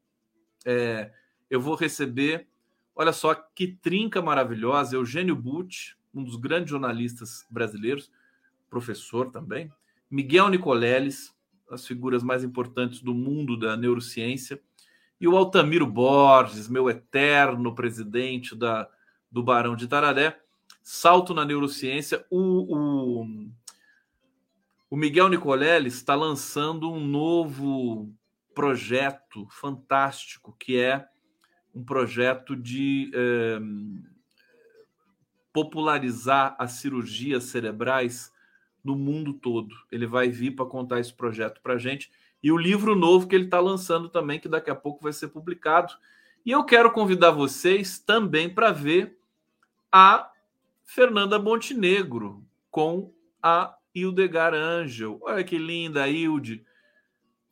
[0.65, 1.11] É,
[1.49, 2.47] eu vou receber
[2.95, 8.11] Olha só que trinca maravilhosa, Eugênio Butti, um dos grandes jornalistas brasileiros,
[8.69, 9.71] professor também,
[10.13, 11.35] Miguel Nicoleles,
[11.71, 14.61] as figuras mais importantes do mundo da neurociência,
[15.19, 18.87] e o Altamiro Borges, meu eterno presidente da,
[19.31, 20.39] do Barão de Tararé,
[20.83, 22.23] salto na neurociência.
[22.29, 23.27] O, o,
[24.87, 28.13] o Miguel Nicoleles está lançando um novo
[28.53, 31.07] projeto fantástico que é
[31.73, 33.59] um projeto de é,
[35.51, 38.31] popularizar as cirurgias cerebrais
[38.83, 39.75] no mundo todo.
[39.91, 42.11] Ele vai vir para contar esse projeto para a gente.
[42.41, 45.29] E o livro novo que ele está lançando também, que daqui a pouco vai ser
[45.29, 45.93] publicado.
[46.45, 49.17] E eu quero convidar vocês também para ver
[49.91, 50.29] a
[50.83, 55.17] Fernanda Montenegro com a Hildegard Angel.
[55.21, 56.65] Olha que linda a Hilde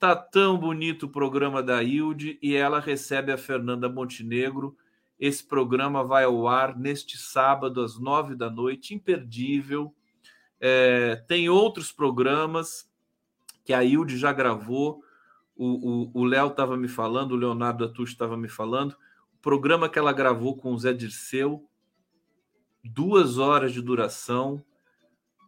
[0.02, 4.76] Tá tão bonito o programa da Hilde e ela recebe a Fernanda Montenegro.
[5.20, 9.94] Esse programa vai ao ar neste sábado às nove da noite, imperdível.
[10.62, 12.88] É, tem outros programas
[13.66, 15.04] que a Hilde já gravou.
[15.58, 18.92] O Léo estava me falando, o Leonardo Atucho estava me falando.
[19.34, 21.68] O programa que ela gravou com o Zé Dirceu,
[22.84, 24.64] duas horas de duração.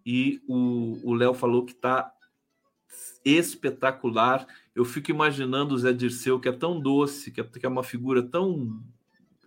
[0.05, 2.11] E o Léo falou que está
[3.23, 4.45] espetacular.
[4.75, 7.83] Eu fico imaginando o Zé Dirceu, que é tão doce, que é, que é uma
[7.83, 8.83] figura tão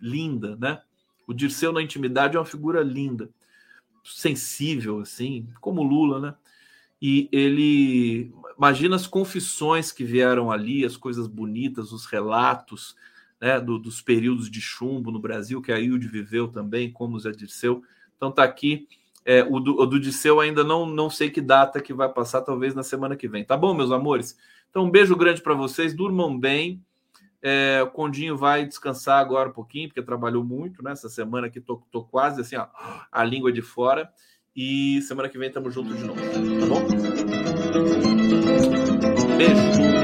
[0.01, 0.81] linda, né?
[1.27, 3.29] O Dirceu na intimidade é uma figura linda,
[4.15, 6.35] sensível, assim, como Lula, né?
[7.01, 12.95] E ele imagina as confissões que vieram ali, as coisas bonitas, os relatos
[13.39, 17.31] né, do, dos períodos de chumbo no Brasil, que a Hilde viveu também, como Zé
[17.31, 17.83] Dirceu.
[18.15, 18.87] Então tá aqui
[19.27, 22.43] é, o, do, o do Disseu ainda não, não sei que data que vai passar,
[22.43, 23.43] talvez na semana que vem.
[23.43, 24.37] Tá bom, meus amores?
[24.69, 26.81] Então, um beijo grande para vocês, durmam bem.
[27.41, 30.91] É, o Condinho vai descansar agora um pouquinho, porque trabalhou muito, né?
[30.91, 32.67] Essa semana aqui tô, tô quase assim, ó,
[33.11, 34.11] a língua de fora.
[34.55, 36.87] E semana que vem estamos juntos de novo, tá bom?
[39.37, 39.96] Beijo.